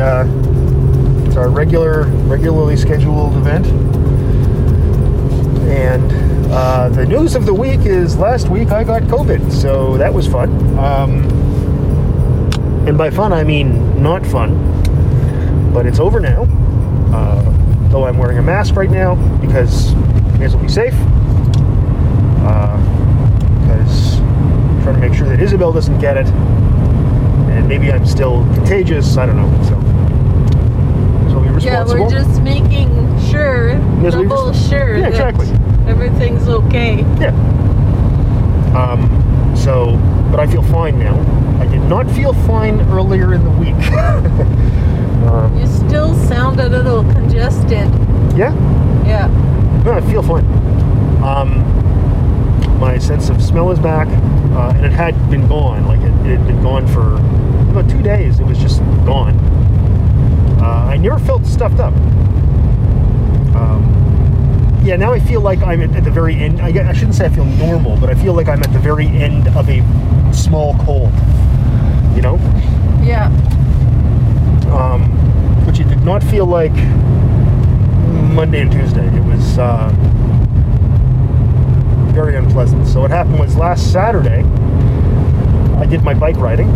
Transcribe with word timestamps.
uh, 0.00 0.24
it's 1.26 1.36
our 1.36 1.48
regular, 1.48 2.04
regularly 2.26 2.76
scheduled 2.76 3.36
event, 3.36 3.66
and 5.68 6.10
uh, 6.52 6.88
the 6.88 7.06
news 7.06 7.36
of 7.36 7.46
the 7.46 7.54
week 7.54 7.80
is 7.80 8.16
last 8.16 8.48
week 8.48 8.70
I 8.70 8.82
got 8.82 9.02
COVID, 9.02 9.52
so 9.52 9.96
that 9.98 10.12
was 10.12 10.26
fun. 10.26 10.50
Um, 10.78 11.24
and 12.88 12.98
by 12.98 13.10
fun 13.10 13.32
I 13.32 13.44
mean 13.44 14.02
not 14.02 14.26
fun, 14.26 14.54
but 15.72 15.86
it's 15.86 16.00
over 16.00 16.18
now. 16.18 16.46
Uh, 17.12 17.88
though 17.90 18.06
I'm 18.06 18.18
wearing 18.18 18.38
a 18.38 18.42
mask 18.42 18.74
right 18.76 18.90
now 18.90 19.14
because 19.40 19.94
may 20.40 20.46
as 20.46 20.54
well 20.54 20.62
be 20.62 20.68
safe. 20.68 20.94
Because 23.60 24.18
I'm 24.20 24.82
trying 24.82 24.94
to 24.94 25.00
make 25.00 25.14
sure 25.14 25.28
that 25.28 25.40
Isabelle 25.40 25.72
doesn't 25.72 25.98
get 26.00 26.16
it 26.16 26.26
and 27.50 27.68
maybe 27.68 27.92
I'm 27.92 28.06
still 28.06 28.42
contagious. 28.54 29.16
I 29.16 29.26
don't 29.26 29.36
know. 29.36 29.50
So, 29.64 29.79
be 31.60 31.66
Yeah, 31.66 31.84
we're 31.84 32.10
just 32.10 32.42
making 32.42 32.88
sure, 33.30 33.70
Yes, 34.02 34.14
double 34.14 34.52
just- 34.52 34.68
sure 34.70 34.96
Yeah, 34.96 35.10
that 35.10 35.10
exactly. 35.10 35.48
everything's 35.86 36.48
okay. 36.48 36.96
yeah. 37.20 37.30
Um. 38.74 39.16
So, 39.56 39.96
but 40.30 40.40
I 40.40 40.46
feel 40.46 40.62
fine 40.62 40.98
now. 40.98 41.16
I 41.60 41.66
did 41.66 41.82
not 41.82 42.10
feel 42.12 42.32
fine 42.32 42.80
earlier 42.92 43.34
in 43.34 43.44
the 43.44 43.50
week. 43.50 43.74
um, 45.28 45.58
You 45.58 45.66
still 45.66 46.14
sound 46.28 46.60
a 46.60 46.68
little 46.68 47.02
congested. 47.12 47.88
yeah. 48.36 48.54
Yeah. 49.06 49.26
No, 49.84 49.92
I 49.92 50.00
feel 50.02 50.22
fine. 50.22 50.44
Um, 51.22 52.78
my 52.78 52.96
sense 52.98 53.28
of 53.28 53.42
smell 53.42 53.70
is 53.72 53.78
back, 53.78 54.06
uh, 54.08 54.72
and 54.76 54.86
it 54.86 54.92
had 54.92 55.14
been 55.30 55.46
gone. 55.48 55.86
Like 55.86 56.00
it, 56.00 56.12
it 56.26 56.38
had 56.38 56.46
been 56.46 56.62
gone 56.62 56.86
for 56.86 57.16
about 57.70 57.90
two 57.90 58.00
days. 58.02 58.38
It 58.40 58.46
was 58.46 58.58
just 58.58 58.78
gone. 59.04 59.36
Uh, 60.60 60.88
I 60.90 60.96
never 60.96 61.18
felt 61.18 61.46
stuffed 61.46 61.80
up. 61.80 61.94
Um, 63.54 64.80
yeah, 64.84 64.96
now 64.96 65.12
I 65.12 65.20
feel 65.20 65.40
like 65.40 65.60
I'm 65.62 65.80
at, 65.82 65.94
at 65.96 66.04
the 66.04 66.10
very 66.10 66.34
end. 66.34 66.60
I, 66.60 66.68
I 66.88 66.92
shouldn't 66.92 67.14
say 67.14 67.26
I 67.26 67.28
feel 67.30 67.44
normal, 67.44 67.96
but 67.98 68.10
I 68.10 68.14
feel 68.14 68.34
like 68.34 68.48
I'm 68.48 68.62
at 68.62 68.72
the 68.72 68.78
very 68.78 69.06
end 69.06 69.48
of 69.48 69.68
a 69.68 69.82
small 70.32 70.74
cold. 70.80 71.12
You 72.14 72.22
know, 72.22 72.36
Yeah. 73.02 73.26
um, 74.74 75.02
which 75.66 75.80
it 75.80 75.88
did 75.88 76.02
not 76.02 76.22
feel 76.24 76.44
like 76.46 76.72
Monday 78.34 78.60
and 78.62 78.70
Tuesday. 78.72 79.06
It 79.06 79.24
was 79.24 79.58
uh, 79.58 79.90
very 82.12 82.36
unpleasant. 82.36 82.86
So 82.86 83.00
what 83.00 83.10
happened 83.10 83.38
was 83.38 83.56
last 83.56 83.90
Saturday, 83.92 84.42
I 85.78 85.86
did 85.86 86.02
my 86.02 86.12
bike 86.14 86.36
riding, 86.36 86.68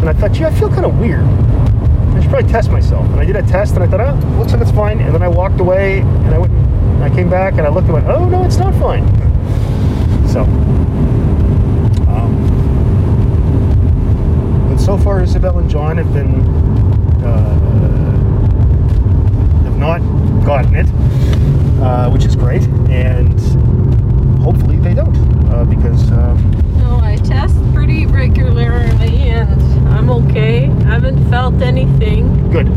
and 0.00 0.08
I 0.08 0.12
thought, 0.12 0.32
gee, 0.32 0.44
I 0.44 0.50
feel 0.52 0.68
kind 0.68 0.84
of 0.84 0.98
weird. 0.98 1.24
I 2.14 2.20
should 2.20 2.30
probably 2.30 2.50
test 2.50 2.70
myself. 2.70 3.06
And 3.06 3.20
I 3.20 3.24
did 3.24 3.36
a 3.36 3.42
test, 3.42 3.74
and 3.74 3.82
I 3.82 3.86
thought, 3.86 4.00
oh, 4.00 4.38
looks 4.38 4.52
like 4.52 4.60
it's 4.60 4.70
fine. 4.72 5.00
And 5.00 5.14
then 5.14 5.22
I 5.22 5.28
walked 5.28 5.60
away, 5.60 6.00
and 6.00 6.34
I 6.34 6.38
went, 6.38 6.52
and 6.52 7.04
I 7.04 7.10
came 7.10 7.28
back, 7.30 7.54
and 7.54 7.62
I 7.62 7.68
looked 7.68 7.86
and 7.86 7.94
went, 7.94 8.06
oh 8.06 8.28
no, 8.28 8.44
it's 8.44 8.58
not 8.58 8.74
fine. 8.74 9.06
So. 10.28 10.42
Um, 12.08 12.32
but 14.68 14.78
so 14.78 14.96
far, 14.98 15.22
Isabelle 15.22 15.58
and 15.58 15.68
John 15.70 15.96
have 15.96 16.12
been 16.12 16.40
uh, 17.24 17.54
have 19.64 19.76
not 19.78 20.00
gotten 20.44 20.74
it, 20.76 20.86
uh, 21.82 22.10
which 22.10 22.24
is 22.24 22.36
great, 22.36 22.62
and 22.88 23.38
hopefully 24.40 24.76
they 24.76 24.94
don't, 24.94 25.16
uh, 25.50 25.64
because 25.64 26.10
um, 26.12 26.50
No, 26.78 26.98
I 27.00 27.16
test 27.16 27.59
pretty 27.80 28.04
regularly 28.04 29.30
and 29.30 29.88
I'm 29.88 30.10
okay. 30.10 30.66
I 30.68 30.82
haven't 30.82 31.30
felt 31.30 31.62
anything 31.62 32.50
good. 32.50 32.68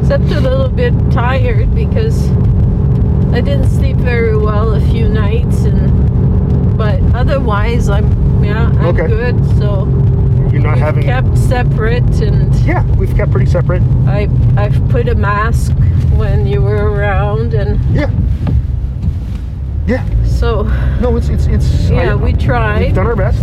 except 0.00 0.24
a 0.24 0.38
little 0.40 0.68
bit 0.68 0.92
tired 1.10 1.74
because 1.74 2.30
I 3.32 3.40
didn't 3.40 3.70
sleep 3.70 3.96
very 3.96 4.36
well 4.36 4.74
a 4.74 4.80
few 4.90 5.08
nights 5.08 5.60
and 5.64 6.76
but 6.76 7.00
otherwise 7.14 7.88
I'm 7.88 8.44
yeah, 8.44 8.66
I'm 8.66 8.86
Okay. 8.88 9.06
good. 9.06 9.36
So 9.58 9.86
You're 10.52 10.60
not 10.60 10.74
we've 10.74 10.84
having. 10.84 11.04
kept 11.04 11.38
separate 11.38 12.20
and 12.20 12.54
yeah, 12.56 12.84
we've 12.96 13.14
kept 13.16 13.30
pretty 13.32 13.50
separate. 13.50 13.82
I 14.06 14.28
I've 14.58 14.76
put 14.90 15.08
a 15.08 15.14
mask 15.14 15.72
when 16.16 16.46
you 16.46 16.60
were 16.60 16.90
around 16.92 17.54
and 17.54 17.80
Yeah. 17.94 18.10
Yeah. 19.86 20.04
so 20.26 20.64
No, 21.00 21.16
it's 21.16 21.30
it's 21.30 21.46
it's. 21.46 21.88
yeah, 21.88 22.12
I- 22.12 22.14
we 22.14 22.34
tried. 22.34 22.80
We've 22.80 22.94
done 22.94 23.06
our 23.06 23.16
best. 23.16 23.42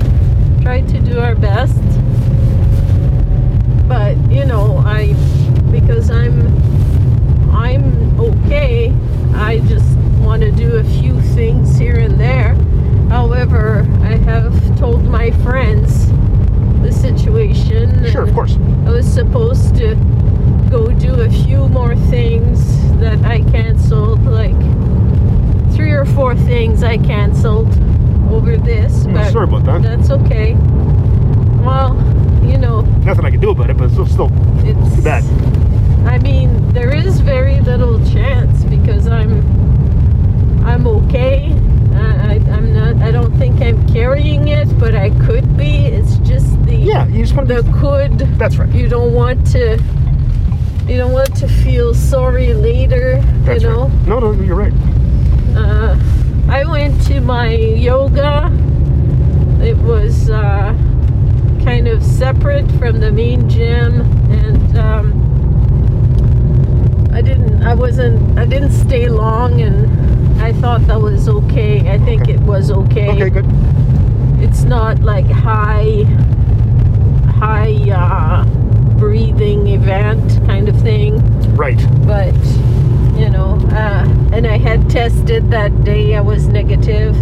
Tried 0.68 0.86
to 0.86 1.00
do 1.00 1.18
our 1.18 1.34
best. 1.34 1.82
But 3.88 4.18
you 4.30 4.44
know, 4.44 4.80
I 4.80 5.14
because 5.72 6.12
I'm 6.12 6.42
I'm 7.54 8.20
okay. 8.20 8.94
I 9.34 9.60
just 9.60 9.98
want 10.20 10.42
to 10.42 10.52
do 10.52 10.76
a 10.76 10.84
few 10.84 11.22
things 11.38 11.78
here 11.78 11.96
and 11.96 12.20
there. 12.20 12.54
However, 13.08 13.88
I 14.02 14.18
have 14.32 14.78
told 14.78 15.06
my 15.06 15.32
friends 15.46 16.10
the 16.82 16.92
situation. 16.92 18.04
Sure, 18.12 18.24
of 18.24 18.34
course. 18.34 18.58
I 18.86 18.90
was 18.90 19.08
supposed 19.08 19.74
to 19.78 19.96
go 20.70 20.92
do 20.92 21.14
a 21.22 21.30
few 21.30 21.70
more 21.70 21.96
things 21.96 22.60
that 23.00 23.24
I 23.24 23.40
canceled, 23.52 24.26
like 24.26 24.60
three 25.78 25.94
or 25.94 26.04
four 26.04 26.36
things 26.36 26.84
I 26.84 26.98
canceled 26.98 27.72
over 28.32 28.58
this. 28.58 29.06
I'm 29.06 29.14
but 29.14 29.32
sorry 29.32 29.46
about 29.46 29.66
that. 29.66 29.82
that's 29.84 30.10
okay. 30.12 30.54
Well, 31.64 31.96
you 32.46 32.58
know, 32.58 32.82
Nothing 33.04 33.26
I 33.26 33.32
can 33.32 33.40
do 33.40 33.52
about 33.52 33.70
it, 33.70 33.78
but 33.78 33.86
it's 33.86 33.94
still, 33.94 34.08
still 34.08 34.32
it's 34.66 34.96
too 34.96 35.02
bad. 35.02 35.24
I 36.08 36.18
mean, 36.20 36.72
there 36.74 36.94
is 36.94 37.20
very 37.20 37.60
little 37.62 38.00
chance 38.12 38.64
because 38.66 39.08
I'm 39.08 39.42
I'm 40.66 40.86
okay. 40.88 41.52
I, 41.94 42.00
I, 42.00 42.34
I'm 42.52 42.74
not. 42.74 42.98
I 43.02 43.12
don't 43.12 43.36
think 43.38 43.62
I'm 43.62 43.86
carrying 43.90 44.48
it, 44.50 44.68
but 44.80 44.96
I 44.96 45.10
could 45.26 45.58
be. 45.58 45.86
It's 45.88 46.18
just 46.20 46.64
the 46.66 46.76
Yeah, 46.76 47.08
you 47.08 47.24
just 47.24 47.36
want 47.36 47.48
the 47.48 47.62
to. 47.64 47.74
could. 47.80 48.20
That's 48.38 48.58
right. 48.58 48.70
You 48.74 48.88
don't 48.88 49.14
want 49.14 49.46
to. 49.52 49.82
You 50.88 50.98
don't 50.98 51.12
want 51.12 51.36
to 51.38 51.48
feel 51.50 51.94
sorry 51.94 52.54
later. 52.54 53.20
That's 53.44 53.64
you 53.64 53.70
know. 53.70 53.88
right. 53.88 54.08
No, 54.08 54.20
no, 54.20 54.32
you're 54.42 54.56
right. 54.56 54.74
Uh, 55.56 55.98
I 56.50 56.64
went 56.66 57.02
to 57.08 57.20
my 57.22 57.50
yoga. 57.50 58.50
It 59.62 59.78
was 59.78 60.30
uh, 60.30 60.74
kind 61.64 61.88
of 61.88 62.04
separate 62.04 62.70
from 62.74 63.00
the 63.00 63.12
main 63.12 63.50
gym, 63.50 64.02
and 64.32 64.78
um, 64.78 65.14
I 67.14 67.22
didn't. 67.22 67.64
I 67.64 67.74
wasn't. 67.74 68.38
I 68.40 68.46
didn't 68.46 68.72
stay 68.72 69.10
long, 69.10 69.62
and 69.62 70.42
I 70.42 70.54
thought 70.54 70.86
that 70.88 71.00
was 71.02 71.28
okay. 71.28 71.90
I 71.92 71.98
think 72.00 72.24
Okay. 72.24 72.34
it 72.34 72.40
was 72.42 72.72
okay. 72.72 73.10
Okay, 73.10 73.30
good. 73.30 73.46
It's 74.40 74.64
not 74.64 75.00
like 75.02 75.26
high, 75.26 76.04
high 77.40 77.76
uh, 77.92 78.46
breathing 78.98 79.68
event 79.68 80.40
kind 80.46 80.70
of 80.70 80.80
thing 80.82 81.18
Right. 81.56 81.80
but 82.06 82.34
you 83.18 83.30
know, 83.30 83.58
uh, 83.72 84.06
and 84.32 84.46
I 84.48 84.58
had 84.58 84.90
tested 84.90 85.50
that 85.52 85.84
day. 85.84 86.16
I 86.16 86.22
was 86.22 86.48
negative. 86.48 87.16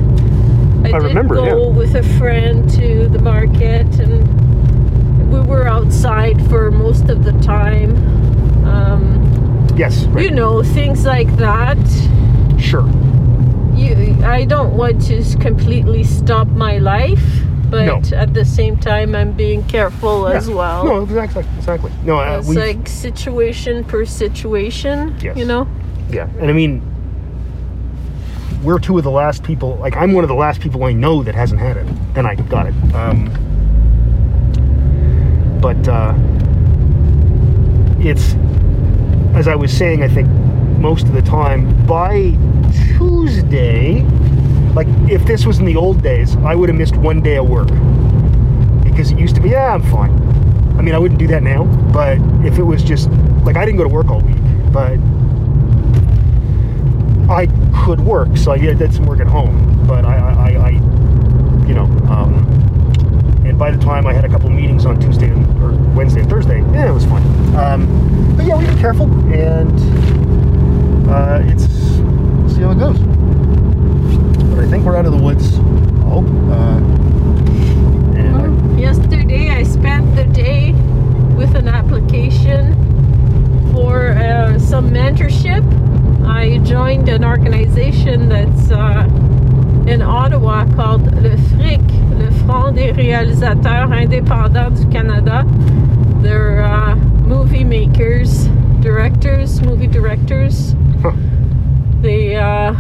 I, 0.86 0.90
I 0.90 0.92
did 1.00 1.04
remember, 1.04 1.36
go 1.36 1.70
with 1.70 1.96
a 1.96 2.04
friend 2.20 2.70
to 2.72 3.08
the 3.08 3.20
market, 3.20 3.88
and 4.00 5.32
we 5.32 5.40
were 5.42 5.68
outside 5.68 6.46
for 6.50 6.70
most 6.72 7.10
of 7.10 7.24
the 7.24 7.32
time. 7.42 7.96
Um, 8.66 9.22
Yes. 9.78 10.06
Right. 10.06 10.24
You 10.26 10.32
know, 10.32 10.64
things 10.64 11.06
like 11.06 11.36
that. 11.38 11.78
Sure. 12.60 12.88
You, 13.76 14.16
I 14.24 14.46
don't 14.46 14.78
want 14.78 15.02
to 15.08 15.22
completely 15.40 16.04
stop 16.06 16.48
my 16.48 16.78
life, 16.78 17.24
but 17.70 17.86
No. 17.86 18.02
at 18.18 18.34
the 18.34 18.46
same 18.46 18.78
time, 18.78 19.14
I'm 19.16 19.34
being 19.34 19.64
careful 19.64 20.28
as 20.28 20.50
well. 20.50 20.86
No, 20.86 21.04
exactly. 21.04 21.44
Exactly. 21.58 21.92
No, 22.06 22.20
uh, 22.20 22.40
it's 22.40 22.48
like 22.50 22.88
situation 22.88 23.84
per 23.84 24.06
situation. 24.06 25.14
Yes. 25.22 25.36
You 25.36 25.44
know. 25.46 25.68
Yeah, 26.10 26.30
and 26.40 26.50
I 26.50 26.54
mean, 26.54 26.82
we're 28.64 28.80
two 28.80 28.98
of 28.98 29.04
the 29.04 29.12
last 29.12 29.44
people. 29.44 29.76
Like, 29.78 29.96
I'm 29.96 30.14
one 30.14 30.24
of 30.24 30.28
the 30.28 30.36
last 30.36 30.62
people 30.62 30.84
I 30.84 30.94
know 30.94 31.24
that 31.24 31.36
hasn't 31.36 31.62
had 31.62 31.78
it, 31.78 31.86
and 32.16 32.26
I 32.28 32.36
got 32.36 32.68
it. 32.68 32.74
Um, 32.94 33.30
but 35.62 35.88
uh, 35.88 36.14
it's, 38.00 38.34
as 39.36 39.48
I 39.48 39.56
was 39.56 39.76
saying, 39.76 40.04
I 40.04 40.08
think 40.08 40.28
most 40.80 41.06
of 41.08 41.14
the 41.14 41.22
time 41.22 41.86
by 41.86 42.38
Tuesday, 42.98 44.04
like 44.74 44.88
if 45.10 45.26
this 45.26 45.46
was 45.46 45.60
in 45.60 45.66
the 45.66 45.76
old 45.76 46.04
days, 46.04 46.36
I 46.38 46.54
would 46.54 46.70
have 46.70 46.78
missed 46.78 46.96
one 46.98 47.22
day 47.22 47.38
of 47.38 47.50
work 47.50 47.70
because 48.84 49.12
it 49.12 49.18
used 49.18 49.36
to 49.36 49.42
be, 49.42 49.50
yeah, 49.50 49.74
I'm 49.74 49.84
fine. 49.84 50.12
I 50.78 50.82
mean, 50.82 50.94
I 50.94 51.00
wouldn't 51.00 51.20
do 51.20 51.28
that 51.28 51.42
now, 51.42 51.64
but 51.92 52.18
if 52.46 52.60
it 52.60 52.64
was 52.64 52.84
just 52.84 53.10
like 53.44 53.56
I 53.56 53.66
didn't 53.66 53.78
go 53.78 53.84
to 53.84 53.90
work 53.90 54.10
all 54.10 54.22
week, 54.22 54.38
but 54.72 54.98
I 57.30 57.48
could 57.84 58.00
work, 58.00 58.38
so 58.38 58.52
I 58.52 58.58
did, 58.58 58.94
some 58.94 59.06
work 59.06 59.20
at 59.20 59.28
home. 59.28 59.86
But 59.88 60.06
I, 60.06 60.16
I, 60.18 60.68
I, 60.68 60.70
you 61.68 61.74
know, 61.74 61.86
um, 62.10 62.34
and 63.46 63.58
by 63.58 63.72
the 63.72 63.78
time 63.84 64.06
I 64.08 64.14
had 64.14 64.26
a 64.26 64.30
couple 64.30 64.50
meetings 64.50 64.86
on 64.86 65.00
Tuesday 65.00 65.30
and, 65.30 65.46
or 65.64 65.72
Wednesday 65.96 66.22
and 66.22 66.30
Thursday. 66.30 66.60
Yeah, 66.74 66.90
it 66.90 66.94
was 66.94 67.06
fun. 67.06 67.24
Um, 67.56 68.36
but 68.36 68.46
yeah, 68.46 68.58
we 68.58 68.66
be 68.68 68.80
careful, 68.80 69.06
and 69.34 69.72
uh, 71.10 71.40
it's 71.44 71.68
we'll 71.98 72.50
see 72.50 72.62
how 72.62 72.72
it 72.72 72.80
goes. 72.80 73.00
But 74.50 74.64
I 74.64 74.68
think 74.70 74.84
we're 74.86 74.96
out 74.96 75.06
of 75.06 75.12
the 75.12 75.22
woods. 75.22 75.56
Hope. 76.06 76.26
Uh, 76.26 76.80
and 78.18 78.36
I- 78.38 78.80
Yesterday, 78.80 79.50
I 79.50 79.64
spent 79.64 80.16
the 80.16 80.26
day 80.26 80.74
with 81.36 81.56
an 81.56 81.68
application 81.68 82.74
for 83.74 84.10
uh, 84.10 84.60
some 84.60 84.90
mentorship. 84.92 85.64
I 86.28 86.60
joined 86.64 87.10
an 87.10 87.24
organization 87.24 88.30
that's 88.30 88.72
uh, 88.72 89.08
in 89.88 90.02
Ottawa 90.02 90.66
called 90.76 91.04
le 91.22 91.38
FRIC, 91.38 91.82
le 92.18 92.32
Front 92.46 92.76
des 92.76 92.92
réalisateurs 92.92 93.92
indépendants 93.92 94.80
du 94.80 94.88
Canada. 94.90 95.44
They're 96.22 96.64
uh, 96.64 96.96
movie 96.96 97.64
makers, 97.64 98.48
directors, 98.82 99.62
movie 99.62 99.88
directors. 99.88 100.76
Huh. 101.02 101.12
They 102.02 102.36
uh, 102.36 102.74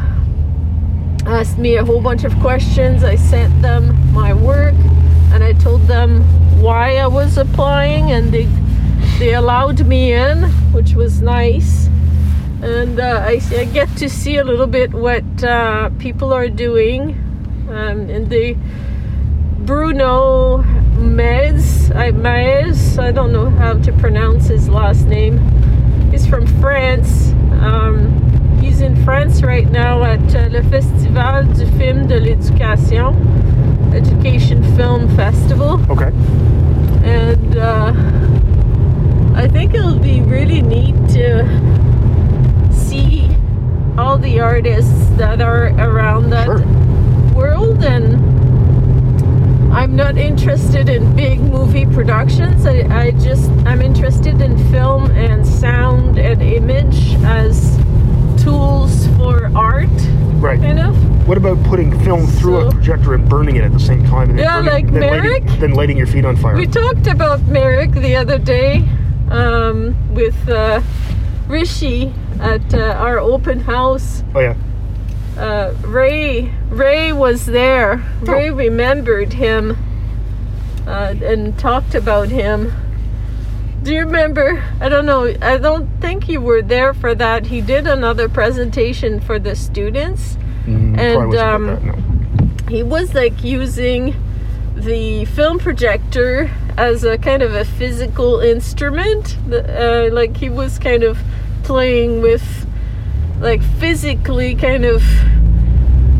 asked 1.26 1.58
me 1.58 1.78
a 1.78 1.86
whole 1.86 2.02
bunch 2.02 2.24
of 2.24 2.34
questions. 2.40 3.04
I 3.04 3.16
sent 3.16 3.62
them 3.62 3.96
my 4.14 4.34
work 4.34 4.76
and 5.32 5.44
I 5.44 5.54
told 5.54 5.82
them 5.88 6.22
why 6.62 6.96
I 6.96 7.08
was 7.08 7.38
applying, 7.38 8.12
and 8.12 8.32
they 8.32 8.48
they 9.20 9.34
allowed 9.34 9.86
me 9.86 10.14
in, 10.14 10.44
which 10.72 10.94
was 10.94 11.22
nice. 11.22 11.85
And 12.66 13.00
uh, 13.00 13.24
I, 13.24 13.40
I 13.52 13.66
get 13.66 13.96
to 13.98 14.10
see 14.10 14.38
a 14.38 14.44
little 14.44 14.66
bit 14.66 14.92
what 14.92 15.44
uh, 15.44 15.92
people 16.00 16.34
are 16.34 16.50
doing. 16.50 17.12
Um, 17.70 18.10
and 18.10 18.28
the 18.28 18.58
Bruno 19.60 20.64
Mez, 20.98 21.96
I, 21.96 22.10
Maez, 22.10 22.98
I 22.98 23.12
don't 23.12 23.32
know 23.32 23.52
how 23.52 23.74
to 23.74 23.92
pronounce 23.94 24.48
his 24.48 24.68
last 24.68 25.06
name. 25.06 25.38
He's 26.10 26.26
from 26.26 26.48
France. 26.60 27.30
Um, 27.62 28.60
he's 28.60 28.82
in 28.82 28.96
France 29.06 29.44
right 29.44 29.70
now 29.70 30.04
at 30.04 30.36
uh, 30.36 30.48
le 30.50 30.64
Festival 30.64 31.44
du 31.54 31.68
Film 31.78 32.08
de 32.08 32.20
l'Éducation, 32.20 33.14
Education 33.94 34.64
Film 34.76 35.08
Festival 35.16 35.80
okay. 35.92 36.12
and 37.04 37.58
uh, 37.58 37.94
I 39.36 39.48
think 39.48 39.76
it'll 39.76 40.00
be 40.00 40.22
really 40.22 40.62
neat 40.62 40.96
to 41.10 41.44
see 42.96 43.30
all 43.98 44.18
the 44.18 44.40
artists 44.40 45.08
that 45.18 45.42
are 45.42 45.68
around 45.80 46.30
that 46.30 46.46
Sure. 46.46 46.64
world 47.36 47.84
and 47.84 48.16
I'm 49.74 49.96
not 49.96 50.18
interested 50.18 50.88
in 50.90 51.16
big 51.16 51.40
movie 51.42 51.86
productions. 51.86 52.66
I, 52.66 52.84
I 52.90 53.12
just 53.12 53.50
I'm 53.66 53.82
interested 53.82 54.42
in 54.42 54.58
film 54.72 55.12
and 55.12 55.46
sound 55.46 56.18
and 56.18 56.42
image 56.42 57.16
as 57.26 57.78
tools 58.42 59.08
for 59.18 59.52
art, 59.56 59.90
Right. 60.40 60.60
kind 60.62 60.80
of. 60.80 60.96
What 61.28 61.38
about 61.38 61.62
putting 61.64 61.98
film 62.04 62.26
through 62.28 62.58
a 62.68 62.72
projector 62.72 63.14
and 63.16 63.28
burning 63.28 63.56
it 63.58 63.64
at 63.64 63.74
the 63.74 63.80
same 63.80 64.06
time? 64.06 64.30
And 64.30 64.40
then 64.40 64.46
Yeah, 64.46 64.62
burning, 64.62 64.74
like 64.74 64.94
then 64.94 65.02
lighting, 65.02 65.24
Merrick? 65.24 65.60
then 65.60 65.72
lighting 65.74 65.98
your 65.98 66.08
feet 66.08 66.26
on 66.26 66.36
fire. 66.38 66.56
We 66.56 66.68
talked 66.68 67.08
about 67.08 67.42
Merrick 67.48 67.92
the 67.92 68.16
other 68.16 68.38
day 68.38 68.88
um, 69.32 69.96
with 70.14 70.38
uh, 70.48 70.82
Rishi 71.48 72.14
at 72.40 72.74
uh, 72.74 72.94
our 72.98 73.20
open 73.20 73.60
house. 73.60 74.24
oh 74.34 74.40
yeah. 74.40 74.56
Uh, 75.38 75.74
Ray 75.86 76.52
Ray 76.70 77.12
was 77.12 77.46
there. 77.46 77.98
Ray 78.22 78.52
remembered 78.52 79.34
him 79.34 79.78
uh, 80.88 81.14
and 81.22 81.58
talked 81.60 81.94
about 81.94 82.30
him. 82.30 82.72
Do 83.84 83.94
you 83.94 84.00
remember? 84.02 84.64
I 84.80 84.90
don't 84.90 85.06
know. 85.06 85.36
I 85.42 85.58
don't 85.58 85.88
think 86.02 86.28
you 86.30 86.42
were 86.42 86.62
there 86.62 86.94
for 86.94 87.14
that. 87.16 87.46
He 87.48 87.62
did 87.62 87.86
another 87.86 88.28
presentation 88.30 89.20
for 89.20 89.38
the 89.38 89.56
students. 89.56 90.38
Mm, 90.66 90.98
And, 90.98 91.36
um, 91.36 91.66
that, 91.68 91.84
no. 91.84 91.96
he 92.70 92.82
was 92.82 93.14
like 93.14 93.44
using 93.44 94.16
the 94.76 95.26
film 95.26 95.60
projector 95.60 96.50
as 96.78 97.04
a 97.04 97.18
kind 97.18 97.42
of 97.42 97.54
a 97.54 97.64
physical 97.66 98.40
instrument 98.40 99.38
uh, 99.52 100.10
like 100.12 100.36
he 100.38 100.50
was 100.50 100.78
kind 100.80 101.04
of 101.04 101.18
playing 101.64 102.22
with 102.22 102.68
like 103.40 103.62
physically 103.80 104.56
kind 104.56 104.84
of 104.86 105.02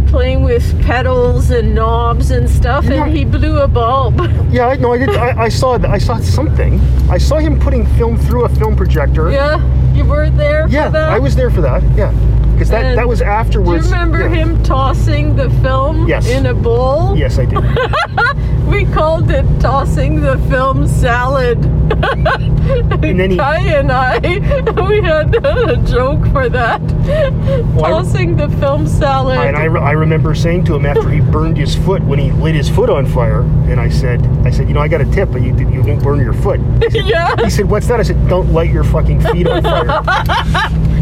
playing 0.08 0.44
with 0.44 0.64
pedals 0.84 1.50
and 1.52 1.76
knobs 1.76 2.32
and 2.32 2.50
stuff 2.50 2.86
Yeah. 2.86 3.04
and 3.06 3.16
he 3.18 3.26
blew 3.26 3.60
a 3.60 3.68
bulb 3.68 4.20
Yeah, 4.52 4.68
I- 4.70 4.76
no, 4.78 4.94
I 4.94 4.98
did. 5.00 5.10
I, 5.10 5.44
I 5.44 5.50
saw. 5.50 5.74
I 5.86 5.98
saw 5.98 6.18
something. 6.20 6.80
I 7.10 7.18
saw 7.18 7.38
him 7.40 7.60
putting 7.60 7.86
film 7.98 8.18
through 8.18 8.46
a 8.46 8.50
film 8.50 8.76
projector. 8.78 9.30
yeah 9.32 9.60
you 9.94 10.06
were 10.06 10.30
there 10.30 10.68
Yeah, 10.70 10.86
for 10.88 10.92
that 10.94 11.10
I 11.10 11.20
was 11.20 11.36
there 11.36 11.50
for 11.50 11.60
that. 11.62 11.84
Yeah, 11.98 12.12
because 12.56 12.70
that 12.70 12.86
And 12.86 12.98
that 12.98 13.08
was 13.08 13.22
afterwards. 13.22 13.84
do 13.84 13.90
you 13.90 13.94
remember 13.94 14.20
yeah. 14.22 14.30
him 14.36 14.64
tossing 14.64 15.36
the 15.36 15.50
film 15.62 16.08
Yes. 16.08 16.28
in 16.28 16.46
a 16.48 16.54
bowl 16.54 17.16
Yes, 17.18 17.38
I 17.40 17.46
do. 17.46 17.62
We 18.66 18.84
called 18.86 19.30
it 19.30 19.46
tossing 19.62 20.22
the 20.22 20.40
film 20.50 20.88
salad. 20.88 21.64
And 21.64 23.20
then 23.20 23.30
he- 23.32 23.38
Kai 23.38 23.60
and 23.60 23.92
I, 23.92 24.18
we 24.90 25.02
had 25.02 25.36
a 25.46 25.78
joke 25.86 26.26
for 26.32 26.50
that. 26.50 26.82
I- 26.82 27.90
tossing 27.92 28.36
the 28.36 28.50
film 28.60 28.88
salad. 28.88 29.38
and 29.38 29.56
I, 29.56 29.66
I 29.66 29.92
remember 29.92 30.34
saying 30.34 30.66
to 30.66 30.76
him 30.76 30.86
after 30.86 31.08
he 31.10 31.22
burned 31.22 31.58
his 31.58 31.76
foot 31.76 32.02
when 32.06 32.18
he 32.18 32.32
lit 32.32 32.56
his 32.56 32.68
foot 32.68 32.90
on 32.90 33.06
fire, 33.06 33.42
and 33.70 33.80
I 33.80 33.88
said, 33.90 34.26
I 34.44 34.50
said, 34.50 34.68
you 34.68 34.74
know, 34.74 34.80
I 34.82 34.88
got 34.88 35.00
a 35.02 35.06
tip, 35.12 35.32
but 35.32 35.44
you 35.44 35.56
you 35.70 35.84
won't 35.84 36.02
burn 36.04 36.20
your 36.20 36.34
foot. 36.34 36.60
yeah, 36.92 37.36
He 37.44 37.52
said, 37.52 37.70
what's 37.70 37.88
that? 37.88 38.00
I 38.00 38.04
said, 38.04 38.28
don't 38.28 38.52
light 38.52 38.72
your 38.72 38.84
fucking 38.84 39.22
feet 39.22 39.48
on 39.48 39.62
fire. 39.62 40.02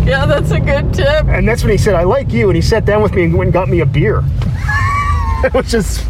Yeah, 0.06 0.26
that's 0.26 0.52
a 0.52 0.60
good 0.60 0.94
tip. 0.94 1.26
And 1.28 1.48
that's 1.48 1.64
when 1.64 1.72
he 1.72 1.78
said, 1.78 1.96
I 1.96 2.04
like 2.04 2.32
you, 2.32 2.50
and 2.50 2.56
he 2.56 2.62
sat 2.62 2.86
down 2.86 3.02
with 3.02 3.14
me 3.14 3.24
and 3.24 3.34
went 3.34 3.48
and 3.48 3.54
got 3.54 3.70
me 3.70 3.80
a 3.82 3.86
beer. 3.86 4.22
it 5.44 5.54
was 5.54 5.70
just. 5.72 6.06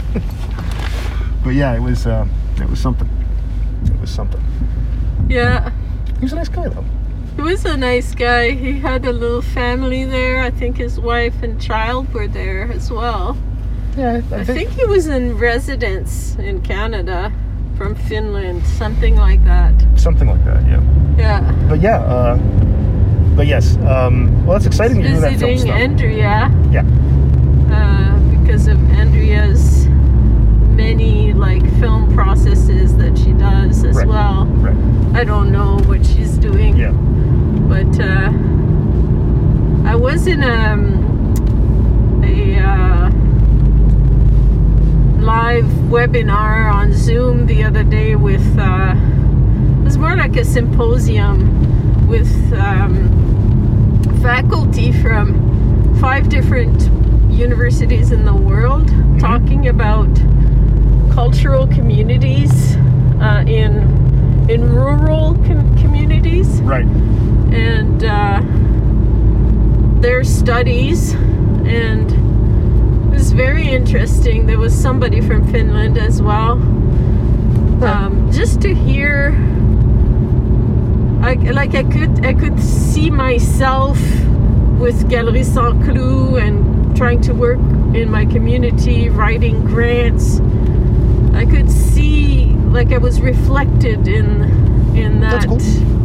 But 1.44 1.52
yeah, 1.56 1.74
it 1.76 1.80
was 1.82 2.08
uh, 2.08 2.26
it 2.60 2.70
was 2.70 2.80
something. 2.80 3.10
It 3.86 4.00
was 4.00 4.10
something. 4.10 4.42
Yeah, 5.30 5.72
He 6.20 6.22
was 6.26 6.34
a 6.34 6.36
nice 6.38 6.50
guy 6.50 6.68
though. 6.70 6.86
he 7.36 7.42
was 7.42 7.66
a 7.66 7.76
nice 7.78 8.14
guy. 8.16 8.52
He 8.52 8.80
had 8.80 9.06
a 9.06 9.12
little 9.14 9.42
family 9.42 10.06
there. 10.06 10.42
I 10.42 10.52
think 10.52 10.78
his 10.78 11.00
wife 11.00 11.42
and 11.44 11.60
child 11.62 12.14
were 12.14 12.28
there 12.28 12.72
as 12.72 12.90
well. 12.92 13.38
Yeah, 13.98 14.22
I 14.32 14.44
think 14.44 14.70
he 14.72 14.86
was 14.86 15.08
in 15.08 15.38
residence 15.38 16.36
in 16.36 16.62
Canada 16.62 17.32
from 17.78 17.96
Finland, 17.96 18.66
something 18.66 19.16
like 19.18 19.44
that. 19.46 19.74
something 19.98 20.28
like 20.28 20.44
that. 20.46 20.64
Yeah. 20.68 20.82
Yeah. 21.18 21.68
But 21.70 21.82
yeah. 21.82 22.00
Uh, 22.00 22.38
but 23.36 23.48
yes. 23.48 23.76
Um, 23.78 24.46
well, 24.46 24.54
that's 24.58 24.66
exciting 24.66 25.02
to 25.02 25.08
do 25.08 25.20
that 25.20 25.40
film 25.40 25.52
visiting 25.52 25.58
stuff. 25.60 25.76
Andrea 25.76 26.52
yeah. 26.72 26.84
uh, 27.72 28.20
because 28.40 28.68
of 28.68 28.78
Andrea's 28.92 29.88
many 30.76 31.34
like 31.34 31.62
film 31.80 32.14
processes 32.14 32.96
that 32.98 33.18
she 33.18 33.32
does 33.34 33.84
as 33.84 33.96
Right. 33.98 34.08
well. 34.08 34.46
Right. 34.46 34.76
I 35.16 35.24
don't 35.24 35.52
know 35.52 35.78
what 35.86 36.06
she's 36.06 36.38
doing, 36.38 36.76
Yeah. 36.78 36.92
but 36.92 38.00
uh, 38.00 38.32
I 39.88 39.96
was 39.96 40.28
in 40.28 40.44
um, 40.44 41.02
a 42.24 42.58
uh, 42.60 43.10
live 45.22 45.66
webinar 45.90 46.74
on 46.74 46.94
Zoom 46.94 47.46
the 47.46 47.64
other 47.64 47.84
day 47.84 48.16
with. 48.16 48.58
Uh, 48.58 48.96
it 49.82 49.84
was 49.84 49.98
more 49.98 50.16
like 50.16 50.36
a 50.38 50.46
symposium 50.46 51.40
with 52.14 52.54
um, 52.54 52.94
faculty 54.22 54.92
from 55.02 55.98
five 56.00 56.30
different 56.30 56.80
universities 57.32 58.12
in 58.12 58.24
the 58.24 58.36
world 58.36 58.88
talking 59.20 59.68
about 59.68 60.08
cultural 61.12 61.66
communities 61.66 62.76
uh, 63.20 63.44
in 63.48 63.72
in 64.48 64.62
rural 64.70 65.34
com- 65.48 65.76
communities. 65.82 66.62
Right. 66.62 66.86
and 66.86 68.04
uh, 68.04 68.42
their 70.00 70.24
studies. 70.24 71.14
And 71.66 72.12
it 73.08 73.18
was 73.18 73.32
very 73.32 73.68
interesting. 73.70 74.46
There 74.46 74.60
was 74.60 74.80
somebody 74.80 75.20
from 75.20 75.52
finland 75.52 75.98
as 75.98 76.22
well. 76.22 76.52
Um, 77.84 78.30
just 78.32 78.62
to 78.62 78.76
hear 78.76 79.32
I, 81.24 81.36
like 81.36 81.74
I 81.74 81.84
could 81.84 82.26
I 82.26 82.34
could 82.34 82.60
see 82.60 83.10
myself 83.10 83.98
with 84.78 85.10
Galerie 85.10 85.44
Saint 85.46 85.82
Clou 85.84 86.36
and 86.36 86.96
trying 86.98 87.22
to 87.22 87.34
work 87.34 87.60
in 87.96 88.12
my 88.12 88.26
community, 88.26 89.10
writing 89.10 89.64
grants. 89.64 90.42
I 91.34 91.46
could 91.46 91.72
see 91.72 92.48
like 92.72 92.92
I 92.92 92.98
was 92.98 93.22
reflected 93.22 94.08
in 94.08 94.44
in 94.98 95.22
that 95.22 95.48
cool. 95.48 95.60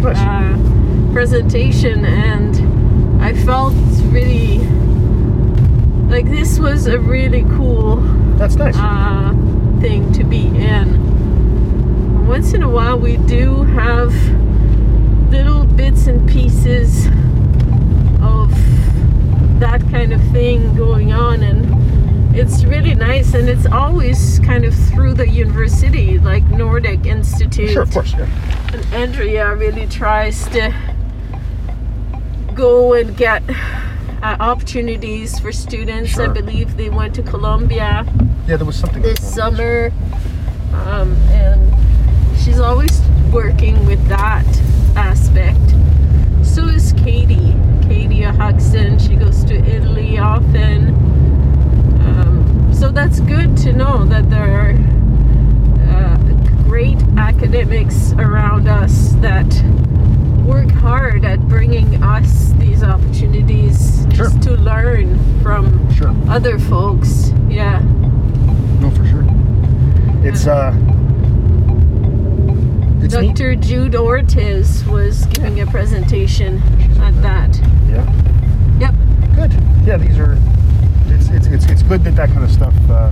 Uh, 0.07 1.13
presentation, 1.13 2.05
and 2.05 3.21
I 3.21 3.33
felt 3.33 3.75
really 4.13 4.59
like 6.09 6.27
this 6.27 6.61
was 6.61 6.87
a 6.87 6.99
really 6.99 7.43
cool 7.57 7.97
That's 8.37 8.55
nice. 8.55 8.77
uh, 8.79 9.35
thing 9.81 10.13
to 10.13 10.23
be 10.23 10.47
in. 10.47 12.27
Once 12.29 12.53
in 12.53 12.63
a 12.63 12.69
while, 12.69 12.99
we 12.99 13.17
do 13.17 13.65
have 13.65 14.13
little 15.31 15.65
bits 15.65 16.07
and 16.07 16.29
pieces 16.29 17.07
of 18.23 18.51
that 19.61 19.81
kind 19.91 20.13
of 20.13 20.21
thing 20.31 20.75
going 20.77 21.13
on 21.13 21.43
and 21.43 21.67
it's 22.37 22.65
really 22.65 22.95
nice 22.95 23.35
and 23.35 23.49
it's 23.49 23.67
always 23.67 24.39
kind 24.41 24.65
of 24.65 24.75
through 24.75 25.13
the 25.15 25.29
university 25.29 26.19
like 26.19 26.45
NORDIK 26.45 27.07
Institute 27.07 27.71
Sure, 27.71 27.83
of 27.83 27.91
course. 27.91 28.13
Yeah. 28.13 28.29
and 28.73 28.85
andrea 28.95 29.55
really 29.55 29.87
tries 29.87 30.47
to 30.49 30.73
go 32.55 32.95
and 32.95 33.17
get 33.17 33.43
uh, 34.23 34.37
opportunities 34.41 35.39
for 35.39 35.53
students 35.53 36.11
Sure. 36.13 36.25
i 36.25 36.29
believe 36.33 36.77
they 36.77 36.91
went 36.91 37.15
to 37.17 37.23
columbia 37.23 38.07
Yeah, 38.47 38.57
there 38.57 38.65
was 38.67 38.77
something 38.79 39.03
this 39.03 39.21
summer 39.35 39.93
um, 40.73 41.13
and 41.33 42.39
she's 42.39 42.61
always 42.61 43.01
working 43.33 43.85
with 43.87 44.03
that 44.09 44.47
aspect 44.97 45.59
so 46.45 46.65
is 46.65 46.93
katie 46.95 47.55
katie 47.87 48.23
huxton 48.23 48.99
she 48.99 49.15
goes 49.17 49.45
to 49.45 49.55
italy 49.65 50.19
often 50.19 50.89
um, 52.01 52.71
so 52.75 52.91
that's 52.91 53.21
good 53.21 53.57
to 53.57 53.73
know 53.73 54.05
that 54.07 54.29
there 54.31 54.51
are 54.61 54.75
uh, 55.95 56.17
great 56.65 56.99
academics 57.19 58.13
around 58.15 58.67
us 58.67 59.13
that 59.21 59.47
work 60.45 60.71
hard 60.71 61.25
at 61.25 61.39
bringing 61.49 62.03
us 62.03 62.53
these 62.59 62.83
opportunities 62.83 63.99
Sure. 64.15 64.25
just 64.31 64.43
to 64.43 64.53
learn 64.55 65.19
from 65.43 65.93
Sure. 65.95 66.15
other 66.29 66.59
folks 66.59 67.31
yeah 67.49 67.81
No, 68.81 68.91
for 68.91 69.07
sure. 69.07 69.27
It's 70.27 70.47
uh. 70.47 70.73
It's 73.09 73.17
neat. 73.17 73.37
Dr. 73.37 73.57
Jude 73.57 73.97
Ortiz 73.97 74.85
was 74.85 75.25
giving 75.29 75.61
a 75.61 75.67
presentation 75.67 76.59
at 77.00 77.15
that. 77.23 77.57
Yeah. 77.88 78.05
Yep. 78.81 78.95
Good. 79.35 79.53
Yeah, 79.87 79.97
these 79.97 80.19
are. 80.19 80.37
It's 81.07 81.31
it's 81.31 81.47
it's, 81.47 81.65
it's 81.71 81.83
good 81.83 82.05
that 82.05 82.17
that 82.17 82.29
kind 82.29 82.45
of 82.45 82.50
stuff. 82.50 82.75
Uh, 82.87 83.11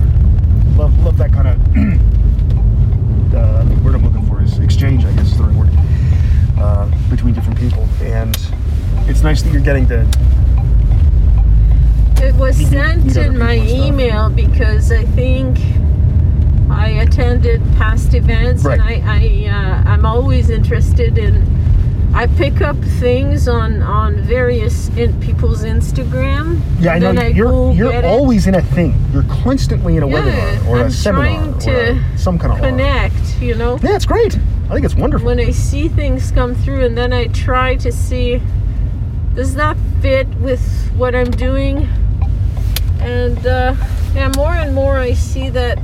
love 0.75 0.95
love 1.03 1.17
that 1.17 1.33
kind 1.33 1.47
of. 1.47 1.55
uh, 3.35 3.63
the 3.63 3.81
word 3.83 3.95
I'm 3.95 4.03
looking 4.05 4.23
for 4.27 4.39
is 4.43 4.59
exchange. 4.59 5.03
I 5.03 5.11
guess 5.13 5.31
is 5.31 5.37
the 5.39 5.45
right 5.45 5.55
word. 5.55 5.71
Uh, 6.59 6.91
between 7.09 7.33
different 7.33 7.57
people, 7.57 7.89
and 8.01 8.37
it's 9.09 9.23
nice 9.23 9.41
that 9.41 9.51
you're 9.51 9.63
getting 9.63 9.87
to. 9.87 10.01
It 12.21 12.35
was 12.35 12.55
sent 12.55 13.17
in 13.17 13.35
my 13.35 13.55
people 13.55 13.65
and 13.65 13.69
stuff. 13.69 13.87
email 13.87 14.29
because 14.29 14.91
I 14.91 15.05
think 15.05 15.57
I 16.69 16.89
attended 16.89 17.61
past 17.77 18.13
events 18.13 18.63
Right. 18.63 18.79
and 18.79 19.09
I, 19.09 19.47
I 19.49 19.53
uh, 19.85 19.89
I'm 19.91 20.05
always 20.05 20.49
interested 20.49 21.17
in 21.17 21.45
I 22.13 22.25
pick 22.25 22.61
up 22.61 22.77
things 22.99 23.47
on 23.47 23.81
on 23.83 24.15
various 24.21 24.87
in 24.97 25.19
people's 25.19 25.63
Instagram. 25.63 26.59
Yeah, 26.79 26.93
I 26.93 26.99
know 26.99 27.11
I 27.11 27.27
you're 27.27 27.73
you're 27.73 27.91
get 27.91 28.05
it. 28.05 28.07
always 28.07 28.47
in 28.47 28.55
a 28.55 28.61
thing. 28.61 28.95
You're 29.13 29.23
constantly 29.43 29.97
in 29.97 30.03
a 30.03 30.07
Yeah, 30.07 30.15
webinar 30.59 30.67
or 30.67 30.77
a 30.79 30.83
I'm 30.85 30.89
seminar 30.91 31.59
trying 31.61 31.69
or 31.97 32.01
a, 32.13 32.17
some 32.17 32.39
kind 32.39 32.53
of 32.53 32.59
connect, 32.59 33.39
you 33.41 33.55
know. 33.55 33.77
Yeah, 33.83 33.95
it's 33.95 34.05
great. 34.05 34.37
I 34.69 34.73
think 34.73 34.85
it's 34.85 34.95
wonderful. 34.95 35.27
when 35.27 35.39
I 35.39 35.51
see 35.51 35.87
things 35.89 36.31
come 36.31 36.55
through 36.55 36.85
and 36.85 36.97
then 36.97 37.13
I 37.13 37.27
try 37.27 37.75
to 37.77 37.91
see 37.91 38.41
does 39.35 39.53
that 39.55 39.77
fit 40.01 40.27
with 40.39 40.61
what 40.97 41.13
I'm 41.13 41.29
doing 41.29 41.87
and 42.99 43.37
uh, 43.45 43.75
yeah 44.15 44.31
more 44.35 44.53
and 44.53 44.73
more 44.73 44.97
I 44.97 45.13
see 45.13 45.49
that 45.51 45.79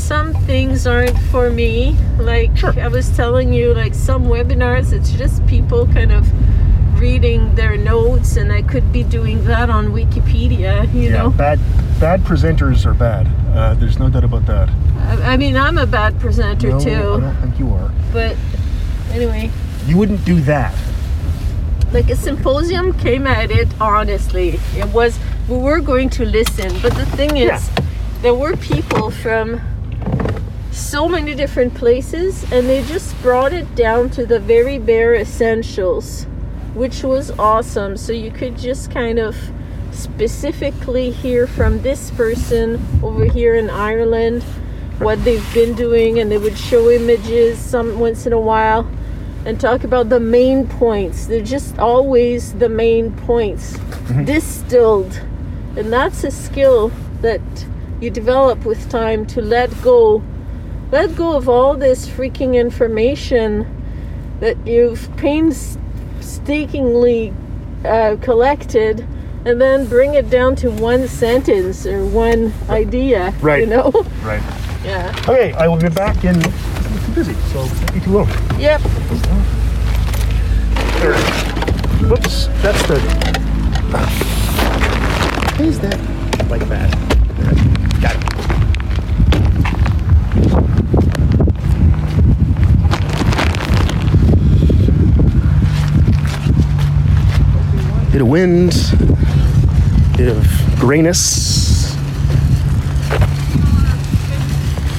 some 0.00 0.32
things 0.46 0.86
aren't 0.86 1.18
for 1.30 1.50
me 1.50 1.96
like 2.18 2.56
Sure. 2.56 2.74
I 2.80 2.88
was 2.88 3.08
telling 3.16 3.52
you 3.52 3.74
like 3.74 3.94
some 3.94 4.24
webinars 4.26 4.92
it's 4.92 5.12
just 5.12 5.44
people 5.46 5.86
kind 5.86 6.10
of 6.12 6.26
reading 7.00 7.54
their 7.54 7.76
notes 7.76 8.36
and 8.36 8.52
I 8.52 8.62
could 8.62 8.92
be 8.92 9.02
doing 9.02 9.44
that 9.44 9.70
on 9.70 9.88
Wikipedia 9.92 10.92
you 10.92 11.02
yeah, 11.10 11.16
know 11.22 11.30
bad 11.30 11.58
bad 12.00 12.20
presenters 12.22 12.84
are 12.86 12.94
bad. 12.94 13.26
Uh, 13.54 13.74
there's 13.74 13.98
no 13.98 14.08
doubt 14.08 14.24
about 14.24 14.46
that. 14.46 14.68
I, 14.98 15.32
I 15.32 15.36
mean 15.36 15.56
I'm 15.56 15.76
a 15.78 15.86
bad 15.86 16.18
presenter 16.20 16.70
too. 16.78 16.90
no, 16.90 17.14
I 17.16 17.20
don't 17.20 17.36
think 17.42 17.58
you 17.58 17.72
are. 17.72 17.90
but 18.12 18.36
anyway 19.12 19.50
You 19.86 19.96
wouldn't 19.98 20.24
do 20.24 20.40
that. 20.42 20.74
like 21.92 22.08
a 22.10 22.16
symposium 22.16 22.92
came 22.98 23.26
at 23.26 23.50
it 23.50 23.68
honestly 23.80 24.58
it 24.76 24.88
was 24.88 25.18
we 25.48 25.56
were 25.56 25.80
going 25.80 26.08
to 26.10 26.24
listen 26.24 26.70
but 26.82 26.94
the 26.94 27.06
thing 27.16 27.36
is 27.36 27.48
Yeah. 27.48 27.60
there 28.22 28.34
were 28.34 28.56
people 28.56 29.10
from 29.10 29.60
so 30.80 31.08
many 31.08 31.34
different 31.34 31.74
places 31.74 32.42
and 32.52 32.68
they 32.68 32.82
just 32.84 33.20
brought 33.22 33.52
it 33.52 33.74
down 33.74 34.10
to 34.10 34.26
the 34.26 34.40
very 34.40 34.78
bare 34.78 35.14
essentials 35.14 36.26
which 36.74 37.02
was 37.02 37.30
awesome. 37.32 37.96
So 37.96 38.12
you 38.12 38.30
could 38.30 38.56
just 38.56 38.90
kind 38.90 39.18
of 39.18 39.36
specifically 39.92 41.10
hear 41.10 41.46
from 41.46 41.82
this 41.82 42.10
person 42.12 42.80
over 43.02 43.24
here 43.24 43.56
in 43.56 43.68
Ireland 43.68 44.42
what 44.98 45.22
they've 45.24 45.54
been 45.54 45.74
doing 45.74 46.20
and 46.20 46.30
they 46.30 46.38
would 46.38 46.56
show 46.56 46.90
images 46.90 47.58
some 47.58 47.98
once 47.98 48.26
in 48.26 48.32
a 48.32 48.40
while 48.40 48.88
and 49.44 49.58
talk 49.58 49.84
about 49.84 50.10
the 50.10 50.20
main 50.20 50.68
points. 50.68 51.26
They're 51.26 51.42
just 51.42 51.78
always 51.78 52.52
the 52.54 52.68
main 52.68 53.12
points. 53.12 53.72
Mm-hmm. 53.72 54.24
Distilled. 54.24 55.20
And 55.76 55.92
that's 55.92 56.24
a 56.24 56.30
skill 56.30 56.92
that 57.22 57.40
you 58.00 58.10
develop 58.10 58.64
with 58.64 58.90
time 58.90 59.26
to 59.26 59.40
let 59.40 59.70
go 59.82 60.22
let 60.92 61.14
go 61.16 61.36
of 61.36 61.48
all 61.48 61.76
this 61.76 62.06
freaking 62.08 62.54
information 62.54 63.66
that 64.40 64.56
you've 64.66 65.08
painstakingly 65.16 67.32
uh, 67.84 68.16
collected 68.20 69.06
and 69.44 69.60
then 69.60 69.86
bring 69.86 70.14
it 70.14 70.28
down 70.30 70.54
to 70.56 70.70
one 70.70 71.06
sentence 71.08 71.86
or 71.86 72.04
one 72.06 72.52
idea 72.68 73.32
Right. 73.40 73.60
you 73.60 73.66
know 73.66 73.90
Right. 74.22 74.42
yeah 74.84 75.14
Okay, 75.28 75.52
I 75.52 75.66
will 75.68 75.76
be 75.78 75.88
back 75.88 76.24
in. 76.24 76.36
I'm 76.36 76.42
too 77.06 77.12
busy, 77.14 77.34
so 77.52 77.66
don't 77.66 77.92
be 77.94 78.00
too 78.00 78.10
long. 78.10 78.28
yep 78.58 78.80
There. 81.00 81.14
Whoops, 82.08 82.48
that's 82.62 82.82
the. 82.86 82.98
Why 83.90 84.04
is 85.64 85.78
that 85.80 85.98
like 86.50 86.66
that? 86.68 86.90
There. 87.38 87.54
Got 88.02 88.14
it. 88.16 88.29
Bit 98.12 98.22
of 98.22 98.28
wind, 98.28 98.72
bit 100.16 100.28
of 100.28 100.44
grayness. 100.80 101.94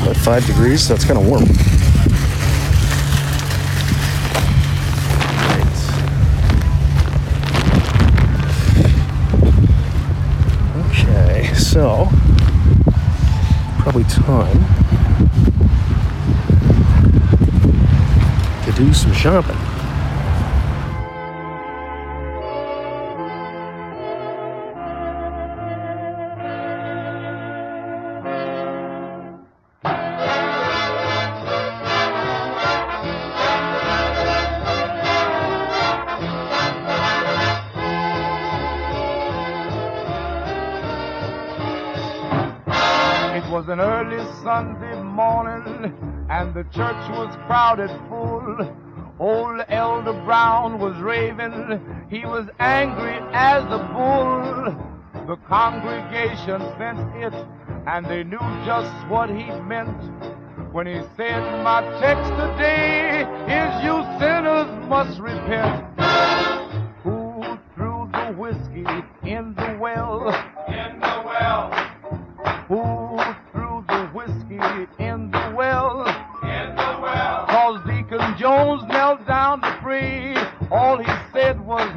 About 0.02 0.16
five 0.16 0.46
degrees, 0.48 0.88
so 0.88 0.96
kind 0.96 1.20
of 1.20 1.28
warm. 1.28 1.44
Okay, 10.88 11.54
so 11.54 12.08
probably 13.80 14.06
time 14.06 14.60
to 18.64 18.72
do 18.72 18.94
some 18.94 19.12
shopping. 19.14 19.71
The 46.62 46.78
church 46.78 47.10
was 47.10 47.36
crowded 47.48 47.90
full. 48.08 48.78
Old 49.20 49.62
Elder 49.68 50.14
Brown 50.14 50.78
was 50.78 50.96
raving, 50.98 52.06
he 52.08 52.24
was 52.24 52.48
angry 52.60 53.18
as 53.34 53.64
a 53.64 53.80
bull. 53.92 55.26
The 55.26 55.38
congregation 55.48 56.62
sensed 56.78 57.16
it, 57.16 57.34
and 57.88 58.06
they 58.06 58.24
knew 58.24 58.38
just 58.64 58.94
what 59.08 59.30
he 59.30 59.46
meant. 59.62 60.04
When 60.72 60.86
he 60.86 61.02
said, 61.18 61.64
My 61.64 61.82
text 62.00 62.30
today 62.30 63.22
is 63.50 63.84
you 63.84 63.98
sinners 64.20 64.88
must 64.88 65.20
repent. 65.20 65.84
Who 67.02 67.58
threw 67.74 68.08
the 68.14 68.36
whiskey 68.38 68.86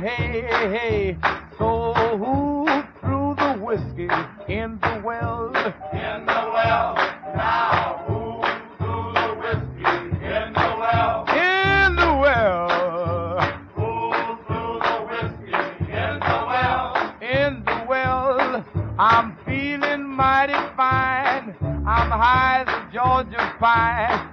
hey, 0.05 0.43
hey. 0.77 1.17
So 1.59 1.95
who 1.95 2.67
threw 3.01 3.35
the 3.37 3.55
whiskey 3.65 4.09
in 4.53 4.79
the 4.81 5.01
well? 5.03 5.47
In 5.93 6.27
the 6.27 6.43
well. 6.53 6.95
Now 7.35 8.05
who 8.07 8.43
threw 8.77 9.13
the 9.15 9.35
whiskey 9.41 10.27
in 10.27 10.53
the 10.53 10.77
well? 10.79 11.25
In 11.31 11.97
the 11.97 12.13
well. 12.21 13.41
Who 13.77 14.13
threw 14.47 14.79
the 14.79 14.99
whiskey 15.09 15.55
in 15.91 16.21
the 16.21 16.41
well? 16.51 17.17
in 17.23 17.65
the 17.65 17.87
well. 17.89 18.65
I'm 18.99 19.37
feeling 19.47 20.05
mighty 20.05 20.53
fine. 20.77 21.57
I'm 21.87 22.11
high 22.11 22.65
as 22.67 22.69
a 22.69 22.93
Georgia 22.93 23.55
pine. 23.59 24.24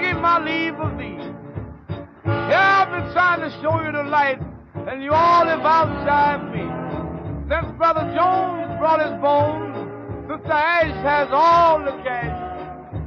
Taking 0.00 0.20
my 0.22 0.38
leave 0.38 0.74
of 0.78 0.96
thee. 0.98 1.18
Yeah, 2.24 2.86
I've 2.86 2.90
been 2.90 3.12
trying 3.12 3.40
to 3.40 3.50
show 3.60 3.82
you 3.82 3.92
the 3.92 4.04
light, 4.04 4.38
and 4.86 5.02
you 5.02 5.12
all 5.12 5.46
have 5.46 5.60
outshined 5.60 6.52
me. 6.54 6.64
Since 7.48 7.76
Brother 7.76 8.06
Jones 8.14 8.78
brought 8.78 9.00
his 9.00 9.20
bones, 9.20 9.74
Sister 10.28 10.52
Ash 10.52 10.94
has 11.02 11.28
all 11.32 11.80
the 11.80 11.96
cash. 12.04 12.36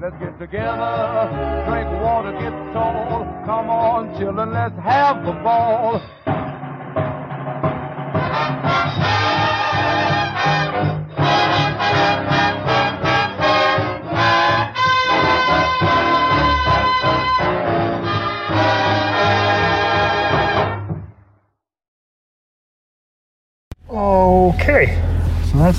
Let's 0.01 0.15
get 0.19 0.37
together, 0.39 1.31
drink 1.69 1.89
water, 2.01 2.33
get 2.33 2.73
tall. 2.73 3.23
Come 3.45 3.69
on, 3.69 4.17
children, 4.19 4.51
let's 4.51 4.75
have 4.79 5.25
a 5.25 5.33
ball. 5.43 6.01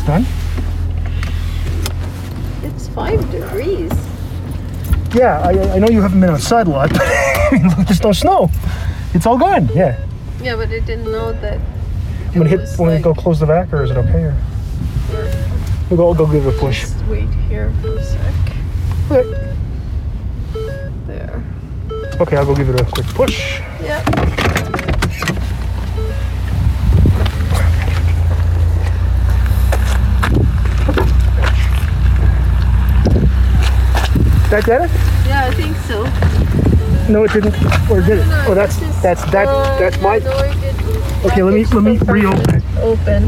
Done. 0.06 0.26
It's 2.62 2.88
five 2.88 3.20
degrees. 3.30 3.92
Yeah, 5.14 5.40
I, 5.40 5.74
I 5.74 5.78
know 5.78 5.88
you 5.88 6.00
haven't 6.00 6.20
been 6.20 6.30
outside 6.30 6.66
a 6.66 6.70
lot, 6.70 6.90
but 7.50 7.84
there's 7.86 8.02
no 8.02 8.12
snow. 8.12 8.50
It's 9.14 9.26
all 9.26 9.36
gone. 9.38 9.68
Yeah. 9.74 9.98
Yeah, 10.40 10.56
but 10.56 10.68
I 10.70 10.80
didn't 10.80 11.10
know 11.10 11.32
that. 11.32 11.60
I'm 12.28 12.32
gonna 12.34 12.48
hit. 12.48 12.60
was 12.60 12.78
Want 12.78 12.90
to 12.90 12.94
like- 12.94 13.04
go 13.04 13.14
close 13.14 13.40
the 13.40 13.46
back, 13.46 13.72
or 13.72 13.82
is 13.82 13.90
it 13.90 13.96
okay? 13.98 14.24
Or 14.24 14.34
we'll 15.90 15.96
go. 15.98 16.08
I'll 16.08 16.14
go 16.14 16.26
give 16.26 16.46
it 16.46 16.54
a 16.54 16.58
push. 16.58 16.80
Just 16.82 17.04
wait 17.06 17.28
here 17.48 17.70
for 17.82 17.96
a 17.96 18.02
sec. 18.02 18.34
Okay. 19.10 19.56
There. 21.06 21.44
Okay, 22.20 22.36
I'll 22.36 22.46
go 22.46 22.54
give 22.56 22.70
it 22.70 22.80
a 22.80 22.84
quick 22.84 23.06
push. 23.08 23.60
Yeah. 23.82 24.02
That 34.52 34.66
did 34.66 34.82
it? 34.82 34.90
Yeah, 35.26 35.46
I 35.46 35.50
think 35.54 35.74
so. 35.88 36.04
No, 37.10 37.24
it 37.24 37.32
didn't. 37.32 37.54
Or 37.90 38.02
did 38.02 38.18
it? 38.18 38.26
Oh, 38.46 38.54
that's 38.54 38.76
that's 39.00 39.24
that. 39.32 39.48
uh, 39.48 39.78
That's 39.78 39.98
my. 40.02 40.16
it 40.16 40.24
didn't. 40.24 41.24
Okay, 41.24 41.42
let 41.42 41.54
me- 41.54 41.64
let 41.64 41.82
me 41.82 41.98
reopen. 42.04 42.62
Open. 42.82 43.22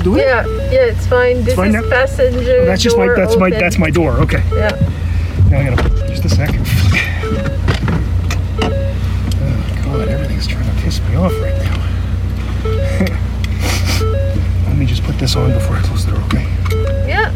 Still 0.00 0.14
doing 0.14 0.24
it? 0.24 0.26
Yeah, 0.26 0.46
yeah, 0.72 0.92
it's 0.92 1.06
fine. 1.06 1.44
This 1.44 1.54
fine 1.54 1.74
is 1.74 1.74
now? 1.74 1.90
passenger. 1.90 2.60
Oh, 2.62 2.64
that's 2.64 2.82
just 2.82 2.96
my. 2.96 3.06
door 3.06 3.16
That's 3.16 3.36
my 3.36 3.50
that's 3.50 3.78
my 3.78 3.90
door. 3.90 4.12
Okay. 4.20 4.42
Yeah. 4.54 4.70
Now 5.50 5.60
I 5.60 5.64
gotta 5.68 6.08
just 6.08 6.24
a 6.24 6.28
second. 6.28 6.66
Oh 9.92 9.96
god, 9.96 10.08
everything's 10.08 10.46
trying 10.46 10.64
to 10.64 10.82
piss 10.82 11.00
me 11.08 11.16
off 11.16 11.32
right 11.42 11.56
now. 11.64 11.76
Let 14.68 14.76
me 14.76 14.86
just 14.86 15.02
put 15.02 15.18
this 15.18 15.34
on 15.34 15.52
before 15.52 15.76
I 15.76 15.82
close 15.82 16.06
the 16.06 16.12
door, 16.12 16.20
okay? 16.26 16.46
Yeah. 17.08 17.32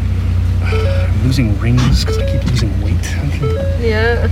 I'm 0.63 1.23
losing 1.25 1.59
rings 1.59 2.05
because 2.05 2.17
I 2.17 2.31
keep 2.31 2.45
losing 2.49 2.71
weight. 2.81 2.95
Yeah. 3.81 4.29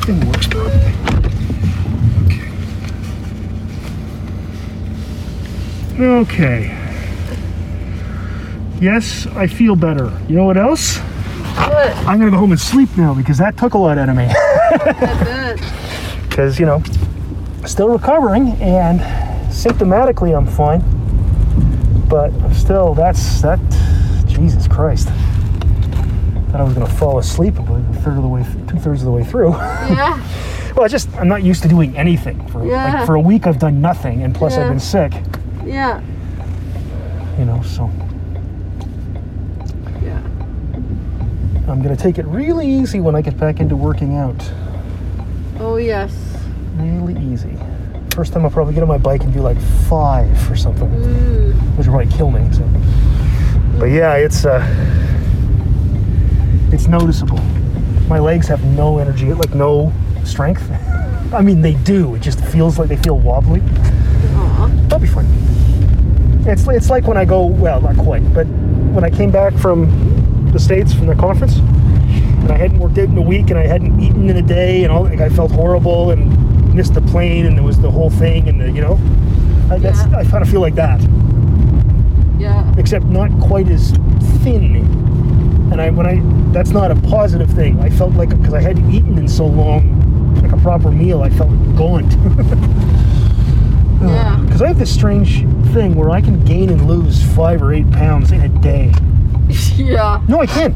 Everything 0.00 0.26
works 0.30 0.46
properly. 0.46 0.89
Okay. 6.00 6.76
Yes, 8.80 9.26
I 9.28 9.46
feel 9.46 9.76
better. 9.76 10.10
You 10.28 10.36
know 10.36 10.44
what 10.44 10.56
else? 10.56 10.96
What? 10.98 11.94
I'm 12.06 12.18
gonna 12.18 12.30
go 12.30 12.38
home 12.38 12.52
and 12.52 12.60
sleep 12.60 12.88
now 12.96 13.12
because 13.14 13.36
that 13.38 13.56
took 13.58 13.74
a 13.74 13.78
lot 13.78 13.98
out 13.98 14.08
of 14.08 14.16
me. 14.16 14.28
Because 16.28 16.58
you 16.60 16.64
know 16.64 16.80
still 17.66 17.88
recovering 17.88 18.52
and 18.62 19.00
symptomatically 19.52 20.34
i'm 20.34 20.46
fine 20.46 20.80
but 22.08 22.30
still 22.54 22.94
that's 22.94 23.42
that 23.42 23.58
jesus 24.26 24.66
christ 24.68 25.08
thought 26.50 26.60
i 26.60 26.62
was 26.62 26.72
going 26.72 26.86
to 26.86 26.92
fall 26.94 27.18
asleep 27.18 27.58
about 27.58 27.80
a 27.80 27.98
third 28.00 28.16
of 28.16 28.22
the 28.22 28.28
way 28.28 28.42
two-thirds 28.68 29.02
of 29.02 29.06
the 29.06 29.10
way 29.12 29.24
through 29.24 29.50
Yeah. 29.50 30.16
well 30.76 30.84
I 30.84 30.88
just 30.88 31.12
i'm 31.16 31.28
not 31.28 31.42
used 31.42 31.62
to 31.64 31.68
doing 31.68 31.94
anything 31.98 32.46
for 32.48 32.64
Yeah. 32.64 32.94
like 32.94 33.06
for 33.06 33.16
a 33.16 33.20
week 33.20 33.46
i've 33.46 33.58
done 33.58 33.80
nothing 33.82 34.22
and 34.22 34.34
plus 34.34 34.56
i've 34.56 34.68
been 34.68 34.80
sick 34.80 35.12
Yeah. 35.64 36.00
you 37.38 37.44
know 37.44 37.62
so 37.62 37.90
Yeah. 40.02 40.18
i'm 41.68 41.82
going 41.82 41.94
to 41.96 42.02
take 42.02 42.18
it 42.18 42.26
really 42.26 42.68
easy 42.68 43.00
when 43.00 43.14
i 43.14 43.22
get 43.22 43.38
back 43.38 43.60
into 43.60 43.76
working 43.76 44.16
out 44.16 44.52
Oh 45.58 45.76
yes. 45.76 46.12
really 46.76 47.16
easy 47.32 47.56
first 48.14 48.32
time 48.32 48.44
i'll 48.44 48.50
probably 48.50 48.74
get 48.74 48.82
on 48.82 48.88
my 48.88 48.98
bike 48.98 49.22
and 49.22 49.32
do 49.32 49.40
like 49.40 49.58
five 49.88 50.50
or 50.50 50.56
something 50.56 50.88
Mm. 50.90 51.52
which 51.78 51.86
will 51.86 51.94
probably 51.94 52.12
kill 52.16 52.30
me. 52.30 52.40
So. 52.52 52.64
But 53.78 53.86
yeah, 53.86 54.14
it's 54.16 54.44
uh, 54.44 54.60
it's 56.72 56.86
noticeable. 56.86 57.38
My 58.08 58.18
legs 58.18 58.46
have 58.48 58.62
no 58.64 58.98
energy, 58.98 59.32
like 59.32 59.54
no 59.54 59.92
strength. 60.24 60.62
I 61.32 61.40
mean, 61.42 61.62
they 61.62 61.74
do. 61.74 62.14
It 62.16 62.20
just 62.20 62.40
feels 62.44 62.78
like 62.78 62.88
they 62.88 62.96
feel 62.96 63.18
wobbly. 63.18 63.60
Aw. 64.60 64.66
That'll 64.88 64.98
be 64.98 65.06
fun. 65.06 65.26
It's 66.46 66.66
it's 66.68 66.90
like 66.90 67.06
when 67.06 67.16
I 67.16 67.24
go 67.24 67.46
well, 67.46 67.80
not 67.80 67.96
quite, 67.98 68.22
but 68.34 68.46
when 68.94 69.04
I 69.04 69.10
came 69.10 69.30
back 69.30 69.54
from 69.54 70.50
the 70.52 70.58
states 70.58 70.92
from 70.92 71.06
the 71.06 71.14
conference, 71.14 71.56
and 71.58 72.50
I 72.50 72.56
hadn't 72.56 72.78
worked 72.78 72.98
out 72.98 73.08
in 73.08 73.16
a 73.18 73.22
week, 73.22 73.50
and 73.50 73.58
I 73.58 73.66
hadn't 73.66 74.00
eaten 74.00 74.28
in 74.28 74.36
a 74.36 74.42
day, 74.42 74.82
and 74.84 74.92
all. 74.92 75.04
Like 75.04 75.20
I 75.20 75.28
felt 75.28 75.50
horrible 75.52 76.10
and 76.10 76.74
missed 76.74 76.94
the 76.94 77.02
plane, 77.02 77.46
and 77.46 77.58
it 77.58 77.62
was 77.62 77.78
the 77.80 77.90
whole 77.90 78.10
thing, 78.10 78.48
and 78.48 78.60
the, 78.60 78.70
you 78.70 78.80
know, 78.80 78.94
I, 79.70 79.78
that's, 79.78 79.98
Yeah. 80.06 80.18
I 80.18 80.24
kind 80.24 80.42
of 80.42 80.48
feel 80.48 80.60
like 80.60 80.74
that 80.76 81.00
Yeah. 82.38 82.64
except 82.78 83.04
not 83.06 83.30
quite 83.40 83.68
as 83.68 83.92
thin. 84.42 84.76
And 85.72 85.80
I 85.80 85.90
when 85.90 86.06
I 86.06 86.20
that's 86.52 86.70
not 86.70 86.90
a 86.90 86.96
positive 86.96 87.50
thing. 87.50 87.78
I 87.80 87.90
felt 87.90 88.14
like 88.14 88.30
because 88.30 88.54
I 88.54 88.60
hadn't 88.60 88.90
eaten 88.92 89.18
in 89.18 89.28
so 89.28 89.46
long, 89.46 90.34
like 90.42 90.52
a 90.52 90.56
proper 90.56 90.90
meal, 90.90 91.22
I 91.22 91.28
felt 91.30 91.50
gaunt. 91.76 92.10
Yeah. 94.00 94.38
Because 94.44 94.62
I 94.62 94.68
have 94.68 94.78
this 94.78 94.92
strange 94.92 95.42
thing 95.72 95.94
where 95.94 96.10
I 96.10 96.20
can 96.20 96.44
gain 96.44 96.70
and 96.70 96.86
lose 96.86 97.22
five 97.34 97.62
or 97.62 97.72
eight 97.72 97.90
pounds 97.90 98.32
in 98.32 98.40
a 98.40 98.48
day. 98.48 98.92
yeah. 99.76 100.22
No, 100.28 100.40
I 100.40 100.46
can't. 100.46 100.74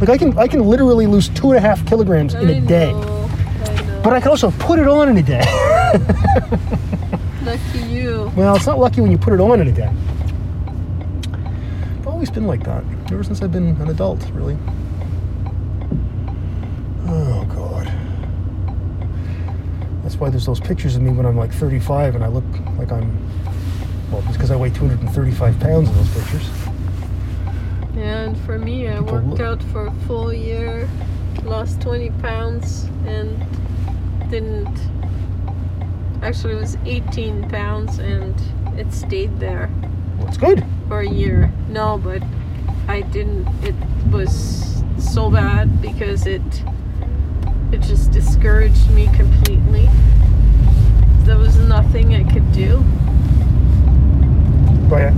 Like 0.00 0.08
I 0.10 0.18
can 0.18 0.36
I 0.38 0.48
can 0.48 0.66
literally 0.68 1.06
lose 1.06 1.28
two 1.28 1.48
and 1.48 1.56
a 1.56 1.60
half 1.60 1.84
kilograms 1.86 2.34
in 2.34 2.48
I 2.48 2.52
a 2.52 2.60
day. 2.60 2.92
know, 2.92 3.00
I 3.00 3.82
know. 3.82 4.00
But 4.02 4.12
I 4.14 4.20
can 4.20 4.30
also 4.30 4.50
put 4.52 4.78
it 4.78 4.88
on 4.88 5.08
in 5.08 5.18
a 5.18 5.22
day. 5.22 5.40
Lucky 7.44 7.80
you. 7.88 8.30
well, 8.36 8.56
it's 8.56 8.66
not 8.66 8.78
lucky 8.78 9.00
when 9.00 9.10
you 9.10 9.18
put 9.18 9.32
it 9.32 9.40
on 9.40 9.60
in 9.60 9.68
a 9.68 9.72
day. 9.72 9.90
I've 11.98 12.06
always 12.06 12.30
been 12.30 12.46
like 12.46 12.64
that. 12.64 12.84
Ever 13.12 13.22
since 13.24 13.42
I've 13.42 13.52
been 13.52 13.76
an 13.80 13.88
adult, 13.88 14.24
really. 14.32 14.56
Oh 17.06 17.44
god. 17.54 17.92
That's 20.02 20.11
why 20.22 20.30
there's 20.30 20.46
those 20.46 20.60
pictures 20.60 20.94
of 20.94 21.02
me 21.02 21.10
when 21.10 21.26
I'm 21.26 21.36
like 21.36 21.52
35 21.52 22.14
and 22.14 22.22
I 22.22 22.28
look 22.28 22.44
like 22.78 22.92
I'm 22.92 23.10
well, 24.12 24.22
it's 24.28 24.36
because 24.36 24.52
I 24.52 24.56
weigh 24.56 24.70
235 24.70 25.58
pounds 25.58 25.88
in 25.88 25.96
those 25.96 26.14
pictures. 26.14 26.48
And 27.96 28.38
for 28.42 28.56
me, 28.58 28.88
I 28.88 28.98
People 28.98 29.14
worked 29.14 29.26
look- 29.26 29.40
out 29.40 29.62
for 29.72 29.86
a 29.88 29.92
full 30.06 30.32
year, 30.32 30.88
lost 31.42 31.80
20 31.80 32.10
pounds, 32.22 32.84
and 33.06 33.36
didn't. 34.30 34.68
Actually, 36.22 36.52
it 36.54 36.60
was 36.60 36.76
18 36.84 37.48
pounds, 37.48 37.98
and 37.98 38.34
it 38.78 38.92
stayed 38.92 39.40
there 39.40 39.68
Well, 40.18 40.28
it's 40.28 40.36
good. 40.36 40.64
for 40.88 41.00
a 41.00 41.08
year. 41.08 41.50
No, 41.68 41.98
but 41.98 42.22
I 42.86 43.00
didn't. 43.00 43.48
It 43.64 43.74
was 44.12 44.84
so 44.98 45.30
bad 45.30 45.80
because 45.82 46.26
it 46.26 46.42
it 47.72 47.80
just 47.80 48.10
discouraged 48.10 48.90
me 48.90 49.06
completely. 49.14 49.88
There 51.24 51.38
was 51.38 51.56
nothing 51.56 52.14
I 52.14 52.24
could 52.30 52.52
do. 52.52 52.78
But 54.88 55.00
yeah. 55.00 55.14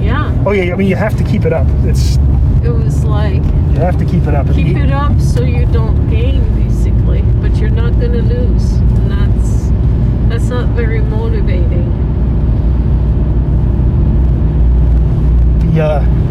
Yeah, 0.00 0.42
Oh 0.46 0.52
yeah, 0.52 0.74
I 0.74 0.76
mean 0.76 0.88
you 0.88 0.96
have 0.96 1.16
to 1.16 1.24
keep 1.24 1.46
it 1.46 1.52
up. 1.52 1.66
It's 1.84 2.16
it 2.64 2.70
was 2.70 3.04
like 3.04 3.42
you 3.42 3.80
have 3.80 3.98
to 3.98 4.04
keep 4.04 4.26
it 4.26 4.34
up. 4.34 4.46
keep 4.52 4.76
it 4.76 4.90
up 4.90 5.18
so 5.20 5.42
you 5.42 5.66
don't 5.66 6.08
gain 6.08 6.42
basically 6.54 7.22
but 7.42 7.56
you're 7.56 7.68
not 7.68 7.92
gonna 8.00 8.22
lose 8.22 8.72
and 8.72 9.10
that's 9.10 9.68
that's 10.28 10.48
not 10.48 10.68
very 10.70 11.00
motivating 11.00 11.90
the 15.72 15.82
uh, 15.82 16.00
of 16.00 16.23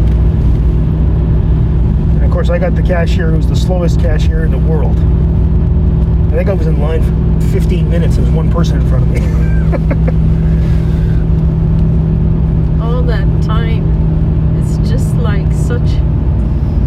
course 2.34 2.50
I 2.50 2.58
got 2.58 2.74
the 2.74 2.82
cashier 2.82 3.30
who 3.30 3.36
was 3.36 3.46
the 3.46 3.54
slowest 3.54 4.00
cashier 4.00 4.44
in 4.44 4.50
the 4.50 4.58
world. 4.58 4.98
I 6.32 6.36
think 6.36 6.48
I 6.48 6.52
was 6.52 6.66
in 6.66 6.80
line 6.80 7.00
for 7.40 7.46
15 7.52 7.88
minutes. 7.88 8.16
There 8.16 8.24
was 8.24 8.34
one 8.34 8.50
person 8.50 8.80
in 8.80 8.88
front 8.88 9.04
of 9.04 9.10
me. 9.12 9.20
all 12.82 13.04
that 13.04 13.28
time 13.44 13.84
it's 14.58 14.78
just 14.88 15.14
like 15.18 15.46
such 15.52 15.88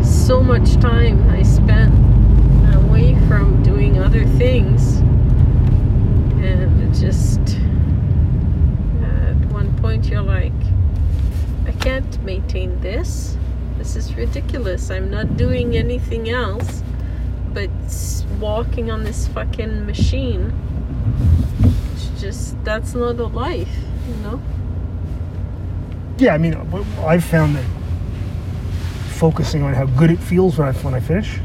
so 0.05 0.43
much 0.43 0.73
time 0.81 1.29
i 1.29 1.41
spent 1.41 1.93
away 2.75 3.15
from 3.29 3.63
doing 3.63 3.99
other 3.99 4.25
things 4.35 4.97
and 6.43 6.81
it 6.81 6.91
just 6.99 7.39
at 9.01 9.37
one 9.53 9.73
point 9.77 10.07
you're 10.07 10.21
like 10.21 10.51
i 11.65 11.71
can't 11.79 12.21
maintain 12.23 12.77
this 12.81 13.36
this 13.87 13.95
is 13.95 14.15
ridiculous 14.15 14.91
i'm 14.91 15.09
not 15.09 15.37
doing 15.37 15.77
anything 15.77 16.29
else 16.29 16.83
but 17.53 17.69
walking 18.39 18.91
on 18.91 19.03
this 19.03 19.27
fucking 19.29 19.85
machine 19.85 20.53
it's 21.93 22.21
just 22.21 22.63
that's 22.63 22.93
not 22.93 23.19
a 23.19 23.27
life 23.27 23.75
you 24.07 24.15
know 24.23 24.41
yeah, 26.19 26.33
I 26.33 26.37
mean 26.39 26.55
I've 26.99 27.23
found 27.23 27.55
that 27.55 27.65
focusing 29.09 29.61
on 29.61 29.73
how 29.73 29.85
good 29.85 30.09
it 30.09 30.17
feels 30.17 30.57
when 30.57 30.67
I 30.67 30.71
when 30.71 30.93
I 30.95 30.99
finish. 30.99 31.39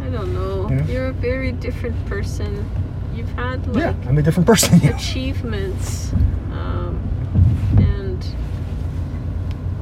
I 0.00 0.08
don't 0.08 0.34
know. 0.34 0.68
Yeah. 0.68 0.86
You're 0.86 1.06
a 1.06 1.12
very 1.12 1.52
different 1.52 2.04
person. 2.06 2.68
You've 3.14 3.30
had 3.30 3.64
like 3.68 3.76
yeah, 3.76 4.08
I'm 4.08 4.18
a 4.18 4.22
different 4.22 4.48
person. 4.48 4.84
achievements 4.94 6.12
um, 6.50 7.00
and 7.78 8.24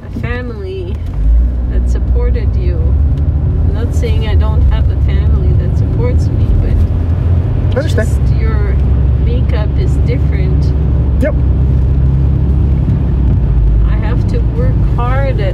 a 0.03 0.14
family 0.25 0.95
that 1.69 1.87
supported 1.87 2.55
you. 2.55 2.77
I'm 2.77 3.73
not 3.75 3.93
saying 3.93 4.27
I 4.27 4.33
don't 4.33 4.61
have 4.73 4.89
a 4.89 4.99
family 5.03 5.53
that 5.61 5.77
supports 5.77 6.27
me, 6.29 6.47
but 6.63 7.87
just 7.87 8.19
your 8.33 8.73
makeup 9.23 9.69
is 9.77 9.95
different. 9.97 10.63
Yep. 11.21 11.35
I 13.93 13.97
have 13.97 14.27
to 14.29 14.39
work 14.57 14.75
hard 14.95 15.39
at 15.39 15.53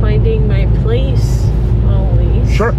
finding 0.00 0.48
my 0.48 0.66
place 0.82 1.46
always. 1.86 2.52
Sure. 2.52 2.74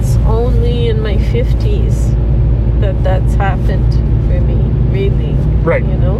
It's 0.00 0.16
only 0.26 0.88
in 0.88 1.00
my 1.00 1.14
50s 1.14 2.10
that 2.80 3.00
that's 3.04 3.34
happened 3.34 3.92
for 4.26 4.40
me, 4.40 4.58
really. 4.90 5.34
Right. 5.62 5.84
You 5.84 5.98
know? 5.98 6.18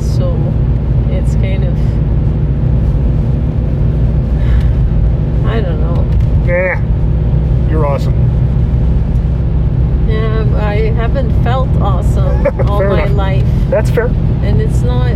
So 0.00 0.34
it's 1.26 1.34
kind 1.36 1.64
of. 1.64 1.76
I 5.46 5.60
don't 5.60 5.80
know. 5.80 6.04
Yeah. 6.46 6.80
You're 7.70 7.84
awesome. 7.86 8.14
Yeah, 10.08 10.46
I 10.64 10.76
haven't 10.94 11.32
felt 11.42 11.68
awesome 11.80 12.46
all 12.68 12.82
my 12.84 13.02
enough. 13.04 13.16
life. 13.16 13.44
That's 13.70 13.90
fair. 13.90 14.06
And 14.06 14.60
it's 14.60 14.82
not 14.82 15.12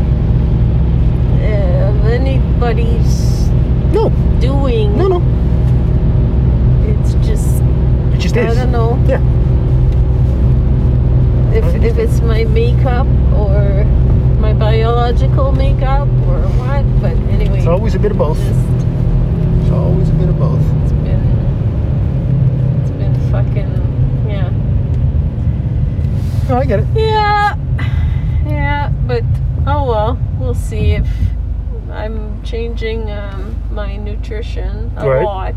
uh, 1.40 2.08
anybody's 2.08 3.48
No, 3.92 4.10
doing. 4.40 4.96
no, 4.98 5.06
no. 5.08 5.20
It's 6.90 7.14
just. 7.26 7.62
It 8.14 8.18
just 8.18 8.36
I 8.36 8.48
is. 8.48 8.56
don't 8.56 8.72
know. 8.72 8.98
Yeah. 9.06 9.20
if, 11.54 11.82
if 11.84 11.98
it's 11.98 12.20
my 12.20 12.44
makeup 12.44 13.06
or 13.34 13.84
biological 14.60 15.50
makeup 15.52 16.06
or 16.28 16.38
what. 16.60 16.84
But 17.00 17.16
anyway, 17.32 17.58
It's 17.58 17.66
always 17.66 17.94
a 17.94 17.98
bit 17.98 18.12
of 18.12 18.18
both. 18.18 18.38
It's 18.38 19.70
always 19.70 20.08
a 20.10 20.12
bit 20.12 20.28
of 20.28 20.38
both. 20.38 20.60
it's 20.82 20.92
been 20.92 21.24
it's 22.82 22.90
been 22.90 23.14
fucking 23.32 23.72
yeah 24.28 24.50
No, 26.48 26.58
I 26.58 26.64
get 26.66 26.80
it. 26.80 26.86
yeah 26.94 27.56
yeah. 28.46 28.90
But 29.06 29.24
oh 29.66 29.88
well, 29.88 30.18
we'll 30.38 30.54
see 30.54 30.92
if 30.92 31.08
I'm 31.90 32.42
changing 32.44 33.10
um, 33.10 33.56
my 33.72 33.96
nutrition 33.96 34.92
a 34.96 35.08
Right. 35.08 35.24
lot. 35.24 35.54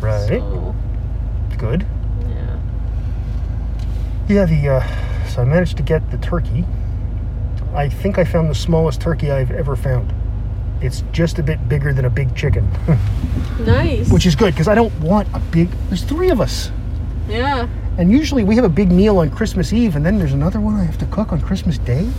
Right. 0.00 0.28
So 0.28 0.74
Good. 1.58 1.86
yeah. 2.28 2.58
Yeah, 4.28 4.44
the 4.46 4.68
uh, 4.68 5.26
so 5.28 5.42
I 5.42 5.44
managed 5.44 5.76
to 5.78 5.82
get 5.82 6.10
the 6.10 6.18
turkey. 6.18 6.64
I 7.74 7.88
think 7.88 8.18
I 8.18 8.24
found 8.24 8.50
the 8.50 8.54
smallest 8.54 9.00
turkey 9.00 9.30
I've 9.30 9.50
ever 9.50 9.76
found. 9.76 10.12
It's 10.82 11.02
just 11.12 11.38
a 11.38 11.42
bit 11.42 11.68
bigger 11.68 11.92
than 11.92 12.04
a 12.06 12.10
big 12.10 12.34
chicken, 12.34 12.68
Nice. 13.60 14.10
which 14.10 14.24
is 14.26 14.34
good 14.34 14.54
because 14.54 14.66
I 14.68 14.74
don't 14.74 14.92
want 15.00 15.28
a 15.34 15.38
big. 15.38 15.70
There's 15.88 16.02
three 16.02 16.30
of 16.30 16.40
us, 16.40 16.70
yeah. 17.28 17.68
and 17.98 18.10
usually 18.10 18.44
we 18.44 18.54
have 18.56 18.64
a 18.64 18.68
big 18.70 18.90
meal 18.90 19.18
on 19.18 19.30
Christmas 19.30 19.72
Eve, 19.74 19.94
and 19.96 20.04
then 20.06 20.18
there's 20.18 20.32
another 20.32 20.58
one 20.60 20.74
I 20.74 20.84
have 20.84 20.96
to 20.98 21.06
cook 21.06 21.32
on 21.32 21.40
Christmas 21.42 21.76
Day. 21.78 22.10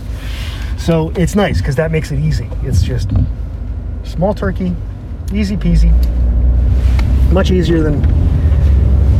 So 0.78 1.10
it's 1.16 1.34
nice 1.34 1.58
because 1.58 1.74
that 1.76 1.90
makes 1.90 2.12
it 2.12 2.20
easy. 2.20 2.48
It's 2.62 2.82
just 2.82 3.10
small 4.04 4.32
turkey, 4.32 4.74
easy 5.32 5.56
peasy, 5.56 5.90
much 7.32 7.50
easier 7.50 7.82
than 7.82 8.00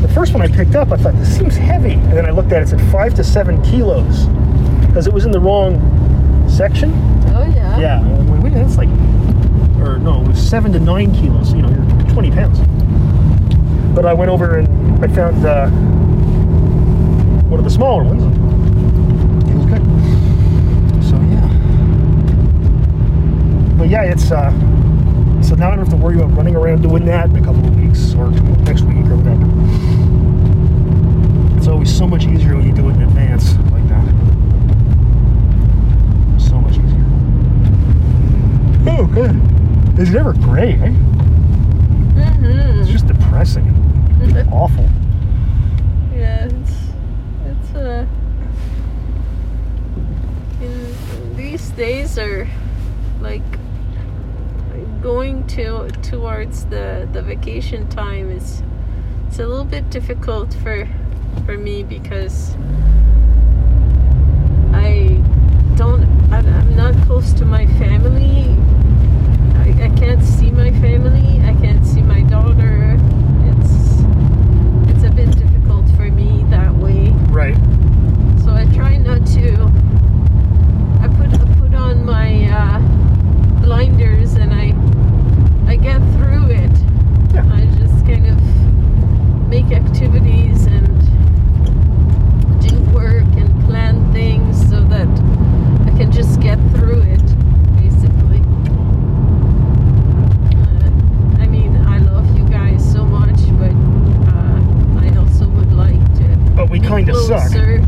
the 0.03 0.09
first 0.15 0.33
one 0.35 0.43
I 0.43 0.49
picked 0.49 0.77
up. 0.77 0.93
I 0.93 0.97
thought 0.97 1.15
this 1.15 1.37
seems 1.37 1.57
heavy, 1.57 1.95
and 1.95 2.13
then 2.13 2.27
I 2.27 2.31
looked 2.31 2.53
at 2.53 2.63
it. 2.63 2.65
It 2.67 2.69
said 2.79 2.93
five 2.93 3.13
to 3.15 3.25
seven 3.25 3.61
kilos 3.63 4.27
because 4.87 5.07
it 5.09 5.13
was 5.13 5.25
in 5.25 5.33
the 5.33 5.41
wrong 5.41 5.81
section. 6.53 6.93
Oh 7.29 7.51
yeah. 7.55 7.79
Yeah, 7.79 8.01
I'm 8.01 8.43
like, 8.43 8.53
that's 8.53 8.77
like, 8.77 8.91
or 9.81 9.99
no, 9.99 10.21
it 10.23 10.29
was 10.29 10.39
seven 10.39 10.71
to 10.73 10.81
nine 10.81 11.13
kilos. 11.15 11.53
You 11.55 11.63
know, 11.63 11.71
you're 11.71 12.11
20 12.11 12.31
pounds. 12.31 12.61
But 13.95 14.05
I 14.05 14.13
went 14.13 14.31
over 14.31 14.59
and 14.59 15.05
I 15.05 15.09
found 15.09 15.45
uh, 15.47 15.71
one 17.49 17.59
of 17.59 17.65
the 17.65 17.71
smaller 17.71 18.05
ones. 18.05 18.23
It 18.23 19.55
was 19.55 19.67
good. 19.67 19.83
So 21.05 21.17
yeah. 21.33 21.49
But 23.79 23.89
yeah, 23.89 24.03
it's 24.05 24.31
uh, 24.31 24.51
so 25.43 25.55
now 25.55 25.71
I 25.73 25.77
don't 25.77 25.87
have 25.87 25.91
to 25.91 25.97
worry 25.97 26.17
about 26.17 26.37
running 26.37 26.55
around 26.55 26.83
doing 26.83 27.07
that 27.07 27.31
in 27.31 27.37
a 27.37 27.45
couple 27.45 27.65
of 27.67 27.75
weeks 27.81 28.15
or 28.15 28.31
next 28.31 28.83
week 28.83 29.07
or 29.07 29.17
whatever. 29.17 29.49
It's 31.57 31.67
always 31.69 31.95
so 31.97 32.07
much 32.07 32.27
easier 32.27 32.57
when 32.57 32.67
you 32.67 32.73
do 32.73 32.91
it 32.91 32.97
in 32.97 33.03
advance 33.03 33.55
like 38.85 39.11
that. 39.15 39.29
So 39.29 39.33
much 39.33 39.37
easier. 39.37 39.93
Oh 39.97 40.03
It's 40.03 40.11
never 40.11 40.33
great. 40.33 40.77
Eh? 40.77 40.89
Mm-hmm. 40.89 42.81
It's 42.81 42.91
just 42.91 43.07
depressing. 43.07 43.67
It's 44.23 44.49
Awful. 44.53 44.89
Yeah, 46.15 46.47
it's 46.47 46.73
it's 47.45 47.75
uh 47.75 48.07
in, 50.61 51.37
these 51.37 51.71
days 51.71 52.19
are 52.19 52.49
like 53.21 53.43
going 55.03 55.47
to 55.49 55.89
towards 56.03 56.65
the 56.67 57.09
the 57.13 57.23
vacation 57.23 57.89
time 57.89 58.31
is 58.31 58.63
it's 59.27 59.39
a 59.39 59.47
little 59.47 59.65
bit 59.65 59.91
difficult 59.91 60.55
for 60.55 60.89
for 61.45 61.57
me 61.59 61.83
because 61.83 62.55
I 64.73 65.21
don't 65.77 66.05
I'm 66.33 66.62
I'm 66.73 66.95
not 66.95 67.07
close 67.07 67.35
to 67.35 67.45
my 67.45 67.67
family. 67.79 68.49
I, 69.57 69.85
I 69.85 69.89
can't 69.95 70.23
see 70.25 70.51
my 70.51 70.71
family. 70.81 71.39
I 71.43 71.53
can't 71.61 71.85
see 71.87 72.01
my 72.01 72.23
daughter. 72.23 72.97
It's 73.45 74.01
it's 74.91 75.05
a 75.05 75.11
bit 75.15 75.31
difficult 75.37 75.87
for 75.97 76.11
me 76.11 76.45
that 76.49 76.75
way. 76.75 77.11
Right. 77.29 77.55
So 78.43 78.53
I 78.55 78.65
try 78.75 78.97
not 78.97 79.27
to. 79.27 79.53
I 81.03 81.09
put 81.09 81.35
I 81.39 81.55
put 81.61 81.75
on 81.75 82.07
my 82.07 82.47
uh, 82.51 82.79
blinders 83.61 84.33
and 84.35 84.55
I 84.55 84.73
I 85.71 85.77
get 85.77 85.99
through 86.15 86.47
it. 86.53 86.73
Yeah. 87.35 87.45
I 87.53 87.67
just 87.79 88.07
kind 88.07 88.27
of 88.29 88.41
make 89.49 89.67
activities 89.73 90.65
and 90.65 90.89
do 92.63 92.81
work 92.95 93.25
and 93.37 93.63
plan 93.67 94.11
things 94.15 94.59
so 94.71 94.81
that 94.85 95.09
I 95.87 95.97
can 95.99 96.11
just 96.11 96.41
get 96.41 96.57
through 96.75 97.03
it, 97.03 97.23
basically. 97.77 98.41
Uh, 100.57 101.43
I 101.43 101.47
mean, 101.47 101.77
I 101.87 101.99
love 101.99 102.37
you 102.37 102.45
guys 102.49 102.81
so 102.93 103.05
much, 103.05 103.39
but 103.59 103.73
uh, 104.33 105.05
I 105.05 105.15
also 105.19 105.47
would 105.51 105.73
like 105.73 106.03
to 106.15 106.53
But 106.57 106.71
we 106.71 106.81
be 106.81 106.87
kind 106.87 107.09
of 107.11 107.17
suck. 107.17 107.51
closer 107.53 107.79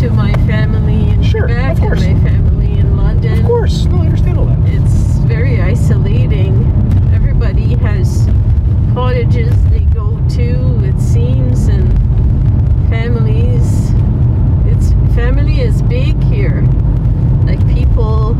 to 0.00 0.10
my 0.10 0.32
family 0.46 1.10
in 1.10 1.22
Sure, 1.22 1.46
Quebec 1.46 1.72
of 1.76 1.80
course. 1.80 2.02
and 2.02 2.22
my 2.22 2.30
family 2.30 2.78
in 2.78 2.96
London. 2.96 3.38
Of 3.40 3.44
course. 3.44 3.84
No, 3.84 3.98
I 3.98 4.06
understand 4.06 4.38
all 4.38 4.46
that. 4.46 4.58
It's 4.66 5.18
very 5.28 5.60
isolating. 5.60 6.54
Everybody 7.14 7.74
has 7.76 8.26
cottages 8.94 9.52
they 9.70 9.80
go 9.80 10.16
to, 10.30 10.84
it 10.84 10.98
seems, 11.00 11.68
and 11.68 11.86
families. 12.88 13.90
It's 14.66 14.92
family 15.14 15.60
is 15.60 15.82
big 15.82 16.20
here. 16.24 16.62
Like 17.44 17.66
people 17.72 18.34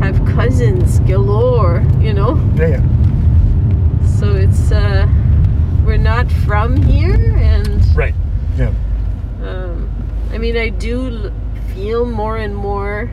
have 0.00 0.16
cousins 0.34 0.98
galore, 1.00 1.84
you 2.00 2.14
know. 2.14 2.36
Yeah, 2.56 2.68
yeah. 2.68 4.06
So 4.06 4.34
it's 4.34 4.72
uh, 4.72 5.06
we're 5.84 5.98
not 5.98 6.30
from 6.32 6.76
here, 6.82 7.36
and 7.36 7.84
Right. 7.94 8.14
Yeah. 8.56 8.72
um, 9.42 9.90
I 10.32 10.38
mean, 10.38 10.56
I 10.56 10.70
do 10.70 11.10
l- 11.26 11.32
feel 11.74 12.06
more 12.06 12.38
and 12.38 12.56
more 12.56 13.10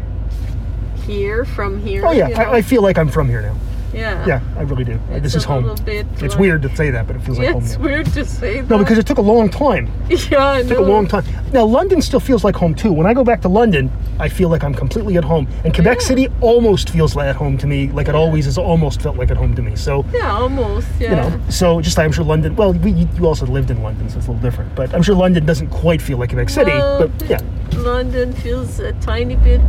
here 1.05 1.43
from 1.43 1.77
here. 1.81 2.05
Oh 2.05 2.11
yeah. 2.11 2.29
you 2.29 2.35
know? 2.35 2.40
I, 2.51 2.57
I 2.57 2.61
feel 2.61 2.81
like 2.81 2.97
I'm 2.97 3.09
from 3.09 3.27
here 3.29 3.41
now. 3.41 3.55
yeah. 3.93 4.25
Yeah, 4.25 4.39
I 4.57 4.61
really 4.61 4.85
do. 4.85 4.97
It's 5.11 5.21
this 5.23 5.35
is 5.35 5.43
home. 5.43 5.65
little 5.65 5.83
bit 5.85 6.05
It's 6.13 6.21
like- 6.21 6.39
weird 6.39 6.61
to 6.61 6.73
say 6.77 6.91
that, 6.91 7.07
but 7.07 7.15
it 7.17 7.21
feels 7.23 7.37
like 7.37 7.47
Yeah, 7.47 7.53
home 7.53 7.63
it's 7.63 7.77
now. 7.77 7.83
weird 7.83 8.05
to 8.13 8.25
say 8.25 8.61
that. 8.61 8.69
No, 8.69 8.77
because 8.77 8.97
it 8.97 9.05
took 9.05 9.17
a 9.17 9.21
long 9.33 9.49
time. 9.49 9.91
yeah, 10.09 10.37
I 10.37 10.59
It 10.59 10.67
took 10.69 10.77
a 10.79 10.81
long 10.81 11.07
time. 11.07 11.25
Now 11.51 11.65
London 11.65 12.01
still 12.01 12.21
feels 12.21 12.43
like 12.45 12.55
home 12.55 12.73
too. 12.73 12.93
When 12.93 13.05
I 13.05 13.13
go 13.13 13.23
back 13.25 13.41
to 13.41 13.49
London, 13.49 13.91
I 14.17 14.29
feel 14.29 14.47
like 14.47 14.63
I'm 14.63 14.73
completely 14.73 15.17
at 15.17 15.25
home. 15.25 15.45
And 15.65 15.73
Quebec 15.73 15.97
Yeah. 15.99 16.07
City 16.07 16.27
almost 16.39 16.89
feels 16.91 17.15
like 17.17 17.27
at 17.27 17.35
home 17.35 17.57
to 17.57 17.67
me, 17.67 17.89
like 17.91 18.07
it 18.07 18.15
always 18.15 18.45
has 18.45 18.57
almost 18.57 19.01
felt 19.01 19.17
like 19.17 19.29
at 19.29 19.35
home 19.37 19.55
to 19.55 19.61
me. 19.61 19.75
So 19.75 20.05
Yeah, 20.13 20.31
almost. 20.31 20.87
Yeah. 20.97 21.09
you 21.09 21.15
know, 21.17 21.41
so 21.49 21.81
just 21.81 21.99
I'm 21.99 22.13
sure 22.13 22.23
London. 22.23 22.55
Well, 22.55 22.71
we, 22.71 22.91
you 22.91 23.25
also 23.27 23.45
lived 23.45 23.71
in 23.71 23.83
London, 23.83 24.09
so 24.09 24.19
it's 24.19 24.27
a 24.27 24.31
little 24.31 24.41
different. 24.49 24.73
But 24.73 24.93
I'm 24.95 25.01
sure 25.03 25.15
London 25.15 25.45
doesn't 25.45 25.67
quite 25.69 26.01
feel 26.01 26.17
like 26.17 26.29
Quebec 26.29 26.47
City. 26.49 26.71
Well, 26.71 27.09
but 27.09 27.29
yeah, 27.29 27.41
London 27.73 28.31
feels 28.31 28.79
a 28.79 28.93
tiny 29.01 29.35
bit 29.35 29.59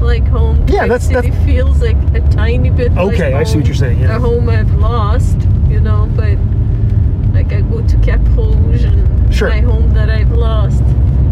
like 0.00 0.26
home. 0.28 0.56
Yeah, 0.68 0.86
Quebec 0.86 0.88
that's- 0.88 1.06
City 1.08 1.30
that's- 1.30 1.44
feels 1.44 1.82
like 1.82 1.96
a 2.14 2.20
tiny 2.30 2.70
bit. 2.70 2.92
like 2.94 3.14
Okay, 3.14 3.34
I 3.34 3.42
see 3.42 3.56
what 3.56 3.60
home. 3.60 3.62
you're 3.66 3.74
saying, 3.74 3.98
yeah. 4.00 4.16
A 4.16 4.20
home 4.20 4.48
I've 4.48 4.72
lost, 4.78 5.36
you 5.68 5.80
know, 5.80 6.08
but 6.16 6.36
like 7.34 7.52
I 7.52 7.60
go 7.62 7.80
to 7.82 7.96
Cap 7.98 8.20
Rouge 8.36 8.84
and 8.84 9.32
Sure. 9.34 9.48
my 9.50 9.60
home 9.60 9.90
that 9.94 10.08
I've 10.10 10.32
lost, 10.32 10.82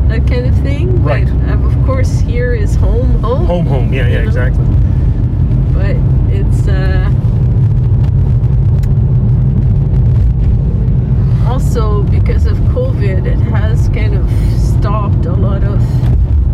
that 0.09 0.26
kind 0.26 0.46
of 0.46 0.55
thing. 0.59 1.02
Right. 1.02 1.24
But 1.26 1.50
um, 1.52 1.64
of 1.64 1.87
course, 1.87 2.20
here 2.20 2.52
is 2.52 2.74
home, 2.76 3.20
home. 3.22 3.46
home, 3.46 3.66
home. 3.66 3.92
Yeah, 3.92 4.07
you 4.07 4.12
yeah, 4.14 4.20
know? 4.22 4.26
exactly. 4.29 4.64
But 5.72 5.96
it's 6.33 6.68
uh, 6.68 7.11
also 11.48 12.02
because 12.05 12.46
of 12.46 12.57
COVID, 12.74 13.26
it 13.26 13.38
has 13.50 13.88
kind 13.90 14.14
of 14.14 14.29
stopped 14.59 15.26
a 15.26 15.33
lot 15.33 15.62
of 15.64 15.81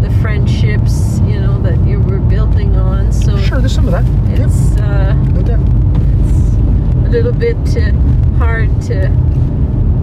the 0.02 0.10
friendships, 0.20 1.20
you 1.20 1.40
know, 1.40 1.60
that 1.62 1.78
you 1.86 2.00
were 2.00 2.18
building 2.18 2.76
on. 2.76 3.12
So 3.12 3.36
Sure, 3.38 3.60
there's 3.60 3.74
some 3.74 3.86
of 3.86 3.92
that. 3.92 4.04
Yep, 4.38 4.48
it's 4.48 4.76
uh, 4.80 5.14
it's 5.38 7.06
a 7.06 7.10
little 7.10 7.32
bit 7.32 7.56
uh, 7.76 7.92
hard 8.38 8.68
to 8.82 9.10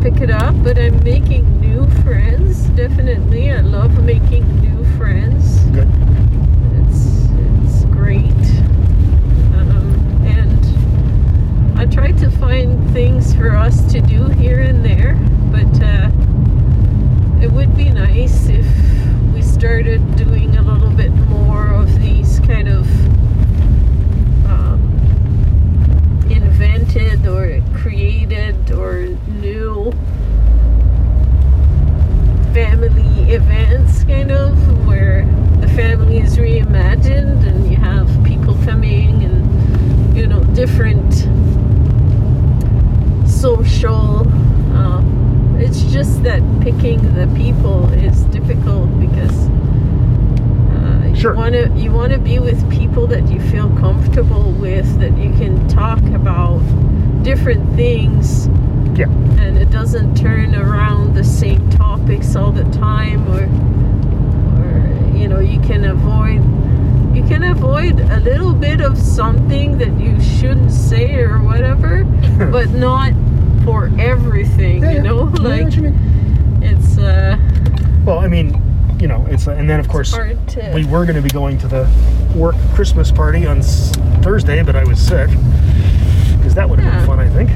pick 0.02 0.22
it 0.22 0.32
up, 0.32 0.56
but 0.64 0.78
I'm 0.80 1.04
making 1.04 1.60
new 1.60 1.86
friends. 2.04 2.64
Definitely, 2.70 3.52
I 3.52 3.60
love 3.62 4.04
making 4.04 4.46
new 4.62 4.86
friends. 4.98 5.60
Good. 5.76 5.90
It's 6.82 7.28
it's 7.66 7.86
great, 7.86 8.46
um, 9.58 10.24
and 10.26 11.80
I 11.80 11.86
try 11.86 12.12
to 12.14 12.32
find 12.32 12.90
things 12.94 13.34
for 13.36 13.52
us 13.56 13.82
to 13.92 14.00
do 14.02 14.28
here 14.28 14.62
and 14.62 14.84
there. 14.86 15.16
But 15.52 15.82
uh, 15.84 16.10
it 17.44 17.52
would 17.52 17.76
be 17.76 17.90
nice 17.90 18.48
if 18.48 18.66
started 19.60 20.16
doing 20.16 20.56
a 20.56 20.62
little 20.62 20.90
bit 20.92 21.12
more 21.12 21.68
of 21.74 22.00
these 22.00 22.40
kind 22.40 22.70
of 22.70 22.88
um, 24.50 24.80
invented 26.30 27.28
or 27.28 27.62
created 27.76 28.72
or 28.72 29.08
new 29.28 29.92
family 32.54 33.34
events, 33.34 34.06
kind 34.06 34.32
of, 34.32 34.88
where 34.88 35.26
the 35.60 35.68
family 35.68 36.20
is 36.20 36.38
reimagined 36.38 37.46
and 37.46 37.70
you 37.70 37.76
have 37.76 38.08
people 38.24 38.54
coming 38.64 39.22
and, 39.26 40.16
you 40.16 40.26
know, 40.26 40.42
different 40.56 41.14
social. 43.30 44.22
Um, 44.74 45.19
it's 45.60 45.82
just 45.84 46.24
that 46.24 46.42
picking 46.62 47.00
the 47.16 47.28
people 47.36 47.90
is 47.94 48.24
difficult 48.26 48.88
because 49.00 49.48
uh, 50.76 51.14
Sure. 51.16 51.34
you 51.34 51.38
want 51.38 51.54
to 51.54 51.70
you 51.76 51.92
want 51.92 52.14
to 52.14 52.20
be 52.20 52.40
with 52.40 52.70
people 52.72 53.08
that 53.08 53.30
you 53.30 53.40
feel 53.50 53.70
comfortable 53.78 54.52
with, 54.54 55.00
that 55.00 55.18
you 55.18 55.32
can 55.32 55.68
talk 55.68 56.00
about 56.16 56.60
different 57.24 57.76
things 57.76 58.48
Yeah. 58.98 59.08
and 59.40 59.58
it 59.58 59.70
doesn't 59.70 60.16
turn 60.16 60.56
around 60.56 61.14
the 61.16 61.24
same 61.24 61.70
topics 61.72 62.36
all 62.36 62.52
the 62.52 62.64
time 62.72 63.28
or 63.34 63.44
or 64.62 65.18
you 65.18 65.28
know 65.28 65.40
you 65.40 65.60
can 65.62 65.84
avoid 65.86 66.42
you 67.16 67.24
can 67.28 67.44
avoid 67.44 68.00
a 68.00 68.20
little 68.22 68.54
bit 68.54 68.80
of 68.82 68.98
something 68.98 69.78
that 69.78 70.00
you 70.00 70.20
shouldn't 70.22 70.72
say 70.72 71.16
or 71.16 71.40
whatever 71.40 72.04
but 72.52 72.70
not 72.72 73.12
for 73.70 73.92
everything 74.00 74.82
Yeah, 74.82 74.92
you 74.94 75.02
know 75.04 75.26
Yeah, 75.26 75.40
I 75.40 75.44
know 75.44 75.50
like 75.50 75.64
what 75.66 75.76
you 75.76 75.82
mean. 75.84 76.64
it's 76.64 76.98
uh 76.98 77.38
Well, 78.04 78.18
I 78.18 78.28
mean, 78.28 78.48
you 79.00 79.08
know, 79.08 79.28
it's 79.30 79.46
and 79.46 79.70
then 79.70 79.80
of 79.80 79.88
course 79.88 80.12
to 80.14 80.72
we 80.74 80.86
were 80.86 81.06
going 81.06 81.16
to 81.16 81.22
be 81.22 81.30
going 81.30 81.60
to 81.60 81.68
the 81.68 81.88
work 82.36 82.56
Christmas 82.74 83.12
party 83.12 83.46
on 83.46 83.60
s- 83.60 83.92
Thursday, 84.24 84.64
but 84.64 84.76
I 84.76 84.84
was 84.86 85.00
sick 85.00 85.30
because 86.38 86.56
that 86.56 86.68
would 86.68 86.80
have 86.80 86.88
Yeah. 86.92 86.98
been 86.98 87.08
fun. 87.08 87.20
I 87.20 87.30
think. 87.30 87.50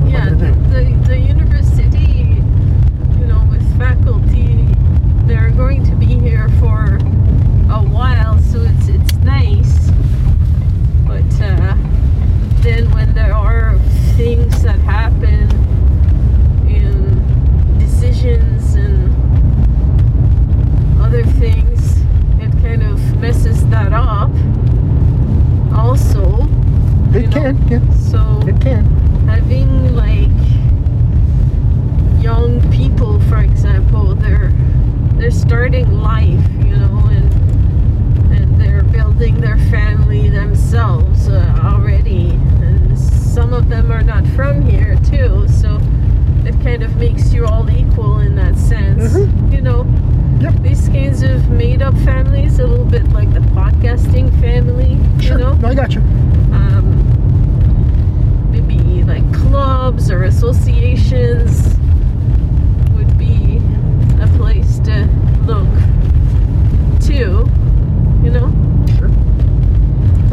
What 0.00 0.10
yeah 0.10 0.26
am 0.26 0.26
I 0.26 0.40
gonna 0.40 0.54
do? 0.54 0.70
the, 0.74 1.08
the 1.08 1.18
university 1.20 2.42
you 3.20 3.26
know 3.30 3.46
with 3.52 3.64
faculty 3.78 4.66
they're 5.28 5.50
going 5.52 5.84
to 5.84 5.94
be 5.94 6.18
here 6.28 6.48
for 6.58 6.96
a 7.78 7.80
while 7.96 8.38
so 8.50 8.58
it's 8.70 8.88
it's 8.88 9.14
nice 9.38 9.74
but 11.06 11.30
uh, 11.40 11.76
then 12.66 12.90
when 12.92 13.14
there 13.14 13.32
are 13.34 13.78
things 14.16 14.62
that 14.62 14.78
happen 14.80 15.44
in 16.68 17.78
decisions 17.78 18.74
and 18.74 18.96
other 21.02 21.22
things 21.42 21.98
it 22.40 22.50
kind 22.62 22.82
of 22.82 22.98
messes 23.20 23.66
that 23.68 23.92
up 23.92 24.30
also 25.76 26.24
It 27.14 27.22
you 27.22 27.28
know. 27.28 27.40
can, 27.42 27.68
yeah, 27.68 27.94
so 28.10 28.20
it 28.48 28.58
can. 28.60 28.84
having 29.28 29.94
like 29.94 30.32
young 32.22 32.50
people 32.72 33.20
for 33.28 33.38
example 33.38 34.14
they're 34.14 34.50
they're 35.18 35.30
starting 35.46 35.88
life 36.00 36.46
you 36.64 36.74
know 36.82 36.96
and 37.16 37.28
and 38.36 38.48
they're 38.60 38.82
building 38.82 39.40
their 39.42 39.58
family 39.74 40.28
themselves 40.30 41.28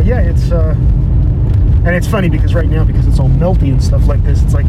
yeah, 0.03 0.19
it's 0.19 0.51
uh, 0.51 0.73
and 1.85 1.95
it's 1.95 2.02
funny 2.13 2.29
because 2.29 2.53
right 2.53 2.69
now 2.69 2.83
because 2.83 3.07
it's 3.07 3.19
all 3.19 3.27
melty 3.27 3.71
and 3.71 3.83
stuff 3.83 4.05
like 4.07 4.21
this, 4.23 4.43
it's 4.43 4.53
like 4.53 4.67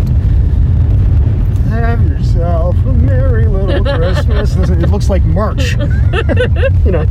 have 1.68 2.00
yourself 2.08 2.74
a 2.86 2.92
merry 2.94 3.44
little 3.46 3.84
Christmas. 3.98 4.56
It 4.56 4.88
looks 4.88 5.10
like 5.10 5.22
March. 5.24 5.72
you 6.86 6.90
know, 6.90 7.06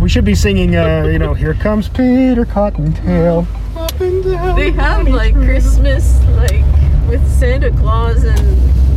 we 0.00 0.10
should 0.10 0.26
be 0.26 0.34
singing. 0.34 0.76
Uh, 0.76 1.04
you 1.10 1.18
know, 1.18 1.32
here 1.32 1.54
comes 1.54 1.88
Peter 1.88 2.44
Cottontail. 2.44 3.46
Up 3.74 3.98
and 4.02 4.22
down 4.22 4.54
They 4.56 4.70
have 4.72 5.08
like. 5.08 5.32
Christmas, 5.34 6.22
like 6.36 6.62
with 7.08 7.26
Santa 7.38 7.70
Claus 7.70 8.22
in 8.24 8.36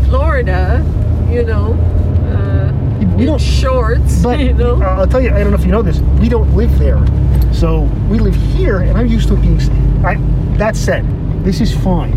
Florida, 0.09 0.83
you 1.31 1.43
know, 1.45 1.75
uh, 2.33 3.05
We 3.15 3.21
in 3.21 3.25
don't- 3.27 3.39
shorts, 3.39 4.21
But 4.21 4.39
you 4.41 4.51
know. 4.51 4.75
uh, 4.83 4.97
I'll 4.99 5.07
tell 5.07 5.21
you, 5.21 5.29
I 5.33 5.39
don't 5.39 5.51
know 5.51 5.57
if 5.57 5.65
you 5.65 5.71
know 5.71 5.81
this. 5.81 5.99
We 6.19 6.27
don't 6.27 6.53
live 6.57 6.77
there, 6.77 6.99
so 7.53 7.83
we 8.09 8.19
live 8.19 8.35
here, 8.35 8.79
and 8.79 8.97
I'm 8.97 9.07
used 9.07 9.29
to 9.29 9.35
it 9.35 9.41
being. 9.41 9.61
I, 10.05 10.15
that 10.57 10.75
said, 10.75 11.05
this 11.43 11.61
is 11.61 11.75
fine. 11.83 12.13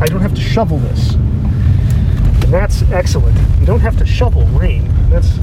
I 0.00 0.06
don't 0.06 0.20
have 0.20 0.34
to 0.34 0.40
shovel 0.40 0.78
this, 0.78 1.14
and 1.14 2.52
that's 2.52 2.82
excellent. 2.90 3.36
You 3.60 3.66
don't 3.66 3.80
have 3.80 3.96
to 3.98 4.06
shovel 4.06 4.46
rain. 4.46 4.90
That's 5.10 5.36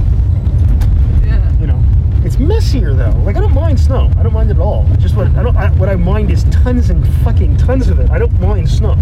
yeah. 1.24 1.60
you 1.60 1.68
know, 1.68 1.82
it's 2.26 2.38
messier 2.38 2.94
though. 2.94 3.16
Like 3.24 3.38
I 3.38 3.40
don't 3.40 3.54
mind 3.54 3.80
snow. 3.80 4.12
I 4.18 4.24
don't 4.24 4.34
mind 4.34 4.50
it 4.50 4.56
at 4.56 4.60
all. 4.60 4.86
It's 4.92 5.04
just 5.04 5.16
what 5.16 5.28
I 5.28 5.44
don't. 5.44 5.56
I, 5.56 5.70
what 5.74 5.88
I 5.88 5.96
mind 5.96 6.32
is 6.32 6.44
tons 6.46 6.90
and 6.90 7.08
fucking 7.24 7.58
tons 7.58 7.90
of 7.90 8.00
it. 8.00 8.10
I 8.10 8.18
don't 8.20 8.38
mind 8.42 8.70
snow. 8.70 8.98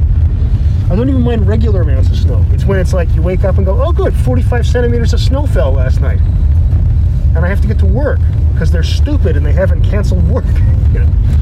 I 0.91 0.95
don't 0.95 1.07
even 1.07 1.21
mind 1.21 1.47
regular 1.47 1.81
amounts 1.81 2.09
of 2.09 2.17
snow. 2.17 2.45
It's 2.49 2.65
when 2.65 2.79
it's 2.79 2.93
like 2.93 3.09
you 3.15 3.21
wake 3.21 3.43
up 3.43 3.57
and 3.57 3.65
go, 3.65 3.81
oh 3.81 3.91
good, 3.91 4.13
45 4.13 4.65
centimeters 4.65 5.13
of 5.13 5.19
snow 5.19 5.45
fell 5.47 5.71
last 5.71 6.01
night, 6.01 6.19
and 7.35 7.37
I 7.37 7.47
have 7.47 7.61
to 7.61 7.67
get 7.67 7.79
to 7.79 7.85
work 7.85 8.19
because 8.53 8.71
they're 8.71 8.83
stupid 8.83 9.37
and 9.37 9.45
they 9.45 9.53
haven't 9.53 9.83
canceled 9.83 10.27
work. 10.29 10.45
You 10.89 11.01
know. 11.01 11.38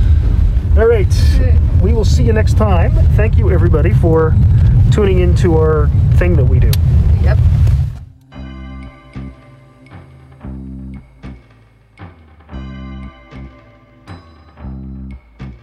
All 0.77 0.85
right, 0.85 1.07
Okay. 1.35 1.57
we 1.81 1.91
will 1.91 2.05
see 2.05 2.21
you 2.23 2.33
next 2.33 2.55
time. 2.55 2.91
Thank 3.15 3.35
you 3.37 3.49
everybody 3.49 3.93
for 3.93 4.35
tuning 4.91 5.19
into 5.19 5.55
our 5.57 5.89
thing 6.17 6.35
that 6.35 6.45
we 6.45 6.59
do. 6.59 6.71
Yep. 7.23 7.37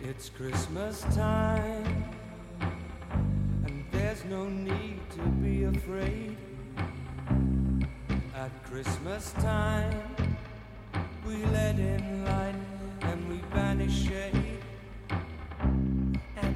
It's 0.02 0.28
Christmas 0.30 1.02
time, 1.14 2.04
and 3.64 3.84
there's 3.90 4.24
no 4.24 4.48
need 4.48 5.00
to 5.10 5.22
be 5.42 5.64
afraid. 5.64 6.36
At 8.34 8.50
Christmas 8.64 9.32
time, 9.32 10.02
we 11.26 11.36
let 11.46 11.78
in 11.78 12.24
light 12.24 12.54
and 13.02 13.28
we 13.28 13.38
banish 13.52 14.06
shade. 14.08 14.43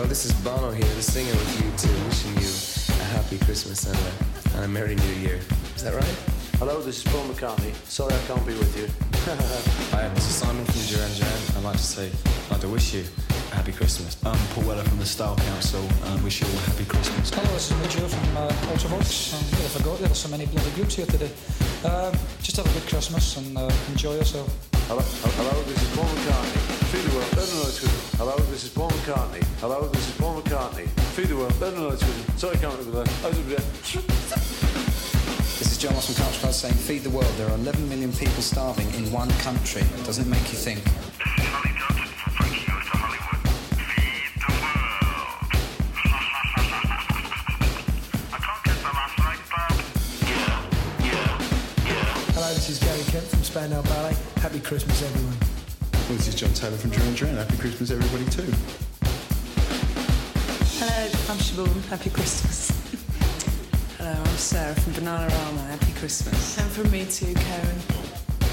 well, 0.00 0.08
this 0.08 0.24
is 0.24 0.32
Bono 0.40 0.70
here, 0.70 0.94
the 0.96 1.02
singer 1.02 1.30
with 1.30 1.60
U2, 1.60 2.06
wishing 2.08 2.32
you 2.40 2.48
a 3.02 3.04
happy 3.12 3.36
Christmas 3.44 3.84
and 3.84 3.98
a, 3.98 4.56
and 4.56 4.64
a 4.64 4.68
Merry 4.68 4.94
New 4.94 5.14
Year. 5.20 5.38
Is 5.76 5.82
that 5.82 5.92
right? 5.92 6.16
Hello, 6.56 6.80
this 6.80 7.04
is 7.04 7.12
Paul 7.12 7.24
McCartney. 7.28 7.74
Sorry 7.84 8.14
I 8.14 8.18
can't 8.24 8.46
be 8.46 8.54
with 8.54 8.72
you. 8.80 8.88
Hi, 9.92 10.08
this 10.14 10.24
is 10.24 10.34
Simon 10.36 10.64
from 10.64 10.80
Duran 10.88 11.12
Duran. 11.12 11.40
I'd 11.54 11.64
like 11.64 11.76
to 11.76 11.82
say, 11.82 12.10
I'd 12.46 12.50
like 12.52 12.60
to 12.62 12.68
wish 12.68 12.94
you 12.94 13.04
a 13.52 13.54
happy 13.54 13.72
Christmas. 13.72 14.16
I'm 14.24 14.38
Paul 14.54 14.64
Weller 14.64 14.84
from 14.84 14.98
the 14.98 15.04
Style 15.04 15.36
Council, 15.36 15.84
and 16.04 16.18
I 16.18 16.24
wish 16.24 16.40
you 16.40 16.46
all 16.46 16.54
a 16.54 16.64
happy 16.72 16.86
Christmas. 16.86 17.28
Hello, 17.28 17.52
this 17.52 17.70
is 17.70 17.76
Midge 17.76 17.94
here 18.00 18.08
from 18.08 18.36
uh, 18.38 18.72
Ultravox. 18.72 19.34
Um, 19.34 19.44
yeah, 19.52 19.66
I 19.66 19.68
forgot 19.68 19.98
there 19.98 20.08
were 20.08 20.14
so 20.14 20.30
many 20.30 20.46
bloody 20.46 20.70
groups 20.70 20.94
here 20.96 21.06
today. 21.06 21.30
Um, 21.84 22.16
just 22.40 22.56
have 22.56 22.64
a 22.64 22.72
good 22.72 22.88
Christmas 22.88 23.36
and 23.36 23.58
uh, 23.58 23.70
enjoy 23.90 24.14
yourself. 24.14 24.48
Hello, 24.88 25.02
hello, 25.36 25.62
this 25.64 25.82
is 25.82 25.94
Paul 25.94 26.06
McCartney. 26.06 26.79
Feed 26.90 27.04
the 27.04 27.14
world, 27.14 27.30
no, 27.36 27.44
no, 27.46 27.54
no, 27.62 27.68
it's 27.68 27.78
good. 27.78 28.18
Hello, 28.18 28.36
this 28.50 28.64
is 28.64 28.70
Paul 28.70 28.90
McCartney. 28.90 29.44
Hello, 29.60 29.86
this 29.86 30.08
is 30.08 30.14
Paul 30.16 30.42
McCartney. 30.42 30.88
Feed 31.14 31.28
the 31.28 31.36
world, 31.36 31.54
no, 31.60 31.70
no, 31.70 31.82
no, 31.82 31.90
it's 31.90 32.02
good. 32.02 32.38
Sorry, 32.38 32.56
I 32.56 32.58
can't 32.58 32.76
remember 32.76 33.04
that. 33.04 33.24
I 33.24 33.28
was. 33.28 33.36
This 35.60 35.70
is 35.70 35.78
Jon 35.78 35.94
Moss 35.94 36.06
from 36.06 36.16
Culture 36.16 36.40
Club 36.40 36.52
saying, 36.52 36.74
feed 36.74 37.04
the 37.04 37.10
world. 37.10 37.32
There 37.38 37.46
are 37.46 37.54
11 37.54 37.88
million 37.88 38.12
people 38.12 38.42
starving 38.42 38.92
in 38.94 39.08
one 39.12 39.30
country. 39.46 39.82
Doesn't 40.04 40.26
it 40.26 40.28
make 40.28 40.42
you 40.50 40.58
think? 40.58 40.82
Holly 40.82 41.70
Johnson 41.78 42.10
from 42.10 42.32
Frankie 42.34 42.66
Goes 42.66 42.82
to 42.82 42.98
Hollywood. 42.98 43.38
Feed 43.86 44.34
the 44.42 44.50
world. 44.58 45.46
I 48.34 48.38
can't 48.42 48.62
get 48.66 48.74
the 48.82 48.90
last 48.98 49.14
line, 49.22 49.42
Bob. 49.46 49.78
Yeah, 50.26 50.58
yeah, 51.06 51.86
yeah. 51.86 52.34
Hello, 52.34 52.50
this 52.50 52.66
is 52.68 52.80
Gary 52.82 53.04
Kemp 53.14 53.26
from 53.30 53.44
Spandau 53.44 53.82
Ballet. 53.82 54.16
Happy 54.42 54.58
Christmas, 54.58 55.00
everyone. 55.06 55.38
Well, 56.10 56.16
this 56.16 56.26
is 56.26 56.34
John 56.34 56.52
Taylor 56.54 56.76
from 56.76 56.90
Duran 56.90 57.14
Duran. 57.14 57.36
Happy 57.36 57.56
Christmas, 57.56 57.92
everybody, 57.92 58.24
too. 58.34 58.50
Hello, 60.82 61.06
I'm 61.30 61.38
Siobhan. 61.38 61.86
Happy 61.86 62.10
Christmas. 62.10 62.74
Hello, 63.96 64.10
I'm 64.10 64.26
Sarah 64.34 64.74
from 64.74 64.94
Banana 64.94 65.30
Bananarama. 65.30 65.70
Happy 65.70 65.92
Christmas. 66.00 66.58
And 66.58 66.68
from 66.68 66.90
me 66.90 67.06
too, 67.06 67.32
Keren. 67.32 67.78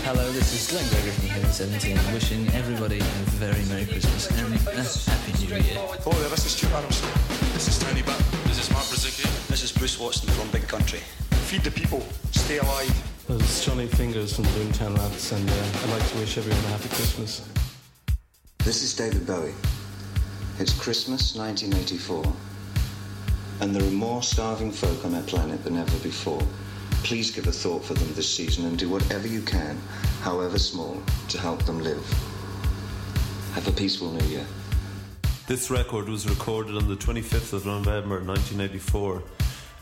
Hello, 0.06 0.32
this 0.34 0.54
is 0.54 0.70
Glenn 0.70 0.86
Gregory 0.86 1.34
here 1.34 1.44
at 1.44 1.52
17, 1.52 1.98
wishing 2.14 2.48
everybody 2.54 3.00
a 3.00 3.26
very 3.42 3.66
Merry 3.74 3.88
Christmas 3.88 4.30
and 4.38 4.54
a 4.54 4.58
Happy 5.10 5.34
New 5.42 5.58
Year. 5.58 5.82
Oh, 6.06 6.14
yeah, 6.14 6.30
this 6.30 6.46
is 6.46 6.52
Stuart 6.52 6.74
Adamson. 6.74 7.10
This 7.58 7.68
is 7.70 7.80
Tony 7.80 8.04
Butt. 8.04 8.22
This 8.46 8.60
is 8.60 8.70
Mark 8.70 8.86
Brzezicki. 8.86 9.26
This 9.48 9.64
is 9.64 9.72
Bruce 9.72 10.00
Watson 10.00 10.30
from 10.30 10.48
Big 10.52 10.68
Country. 10.68 11.00
Feed 11.50 11.64
the 11.64 11.72
people. 11.72 12.06
Stay 12.34 12.60
alive. 12.60 13.17
It's 13.30 13.66
Johnny 13.66 13.88
Fingers 13.88 14.34
from 14.34 14.46
Boomtown 14.46 14.98
Rats, 14.98 15.34
and 15.34 15.50
uh, 15.50 15.54
I'd 15.54 15.90
like 15.90 16.12
to 16.12 16.18
wish 16.20 16.38
everyone 16.38 16.64
a 16.64 16.68
happy 16.70 16.88
Christmas. 16.88 17.46
This 18.60 18.82
is 18.82 18.96
David 18.96 19.28
Bowie. 19.28 19.54
It's 20.60 20.72
Christmas 20.72 21.36
1984, 21.36 22.24
and 23.60 23.76
there 23.76 23.86
are 23.86 23.92
more 23.92 24.24
starving 24.24 24.72
folk 24.72 25.04
on 25.04 25.14
our 25.14 25.24
planet 25.24 25.62
than 25.66 25.76
ever 25.76 25.98
before. 25.98 26.42
Please 27.04 27.30
give 27.30 27.48
a 27.48 27.52
thought 27.52 27.84
for 27.84 27.96
them 27.96 28.08
this 28.14 28.34
season 28.34 28.66
and 28.66 28.80
do 28.80 28.88
whatever 28.88 29.28
you 29.28 29.42
can, 29.42 29.78
however 30.22 30.58
small, 30.58 30.98
to 31.28 31.38
help 31.38 31.64
them 31.64 31.80
live. 31.80 32.08
Have 33.56 33.68
a 33.68 33.74
peaceful 33.74 34.10
new 34.10 34.26
year. 34.28 34.46
This 35.48 35.70
record 35.70 36.08
was 36.08 36.30
recorded 36.30 36.78
on 36.78 36.88
the 36.88 36.96
25th 36.96 37.52
of 37.52 37.66
November 37.66 38.24
1984. 38.24 39.22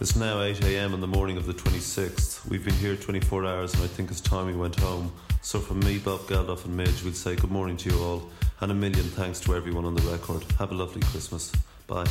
It's 0.01 0.17
now 0.17 0.39
8am 0.39 0.91
on 0.91 0.99
the 0.99 1.07
morning 1.07 1.37
of 1.37 1.45
the 1.45 1.53
26th. 1.53 2.45
We've 2.49 2.65
been 2.65 2.73
here 2.73 2.97
24 2.97 3.45
hours 3.45 3.73
and 3.73 3.83
I 3.83 3.87
think 3.87 4.11
it's 4.11 4.19
time 4.19 4.45
we 4.45 4.53
went 4.53 4.77
home. 4.77 5.09
So 5.41 5.59
from 5.59 5.79
me, 5.79 5.99
Bob 5.99 6.19
Geldof 6.21 6.65
and 6.65 6.75
Midge, 6.75 7.01
we'll 7.01 7.13
say 7.13 7.37
good 7.37 7.51
morning 7.51 7.77
to 7.77 7.89
you 7.89 8.03
all 8.03 8.29
and 8.59 8.71
a 8.73 8.75
million 8.75 9.05
thanks 9.05 9.39
to 9.41 9.55
everyone 9.55 9.85
on 9.85 9.95
the 9.95 10.01
record. 10.01 10.43
Have 10.59 10.73
a 10.73 10.75
lovely 10.75 11.01
Christmas. 11.01 11.53
Bye. 11.87 12.07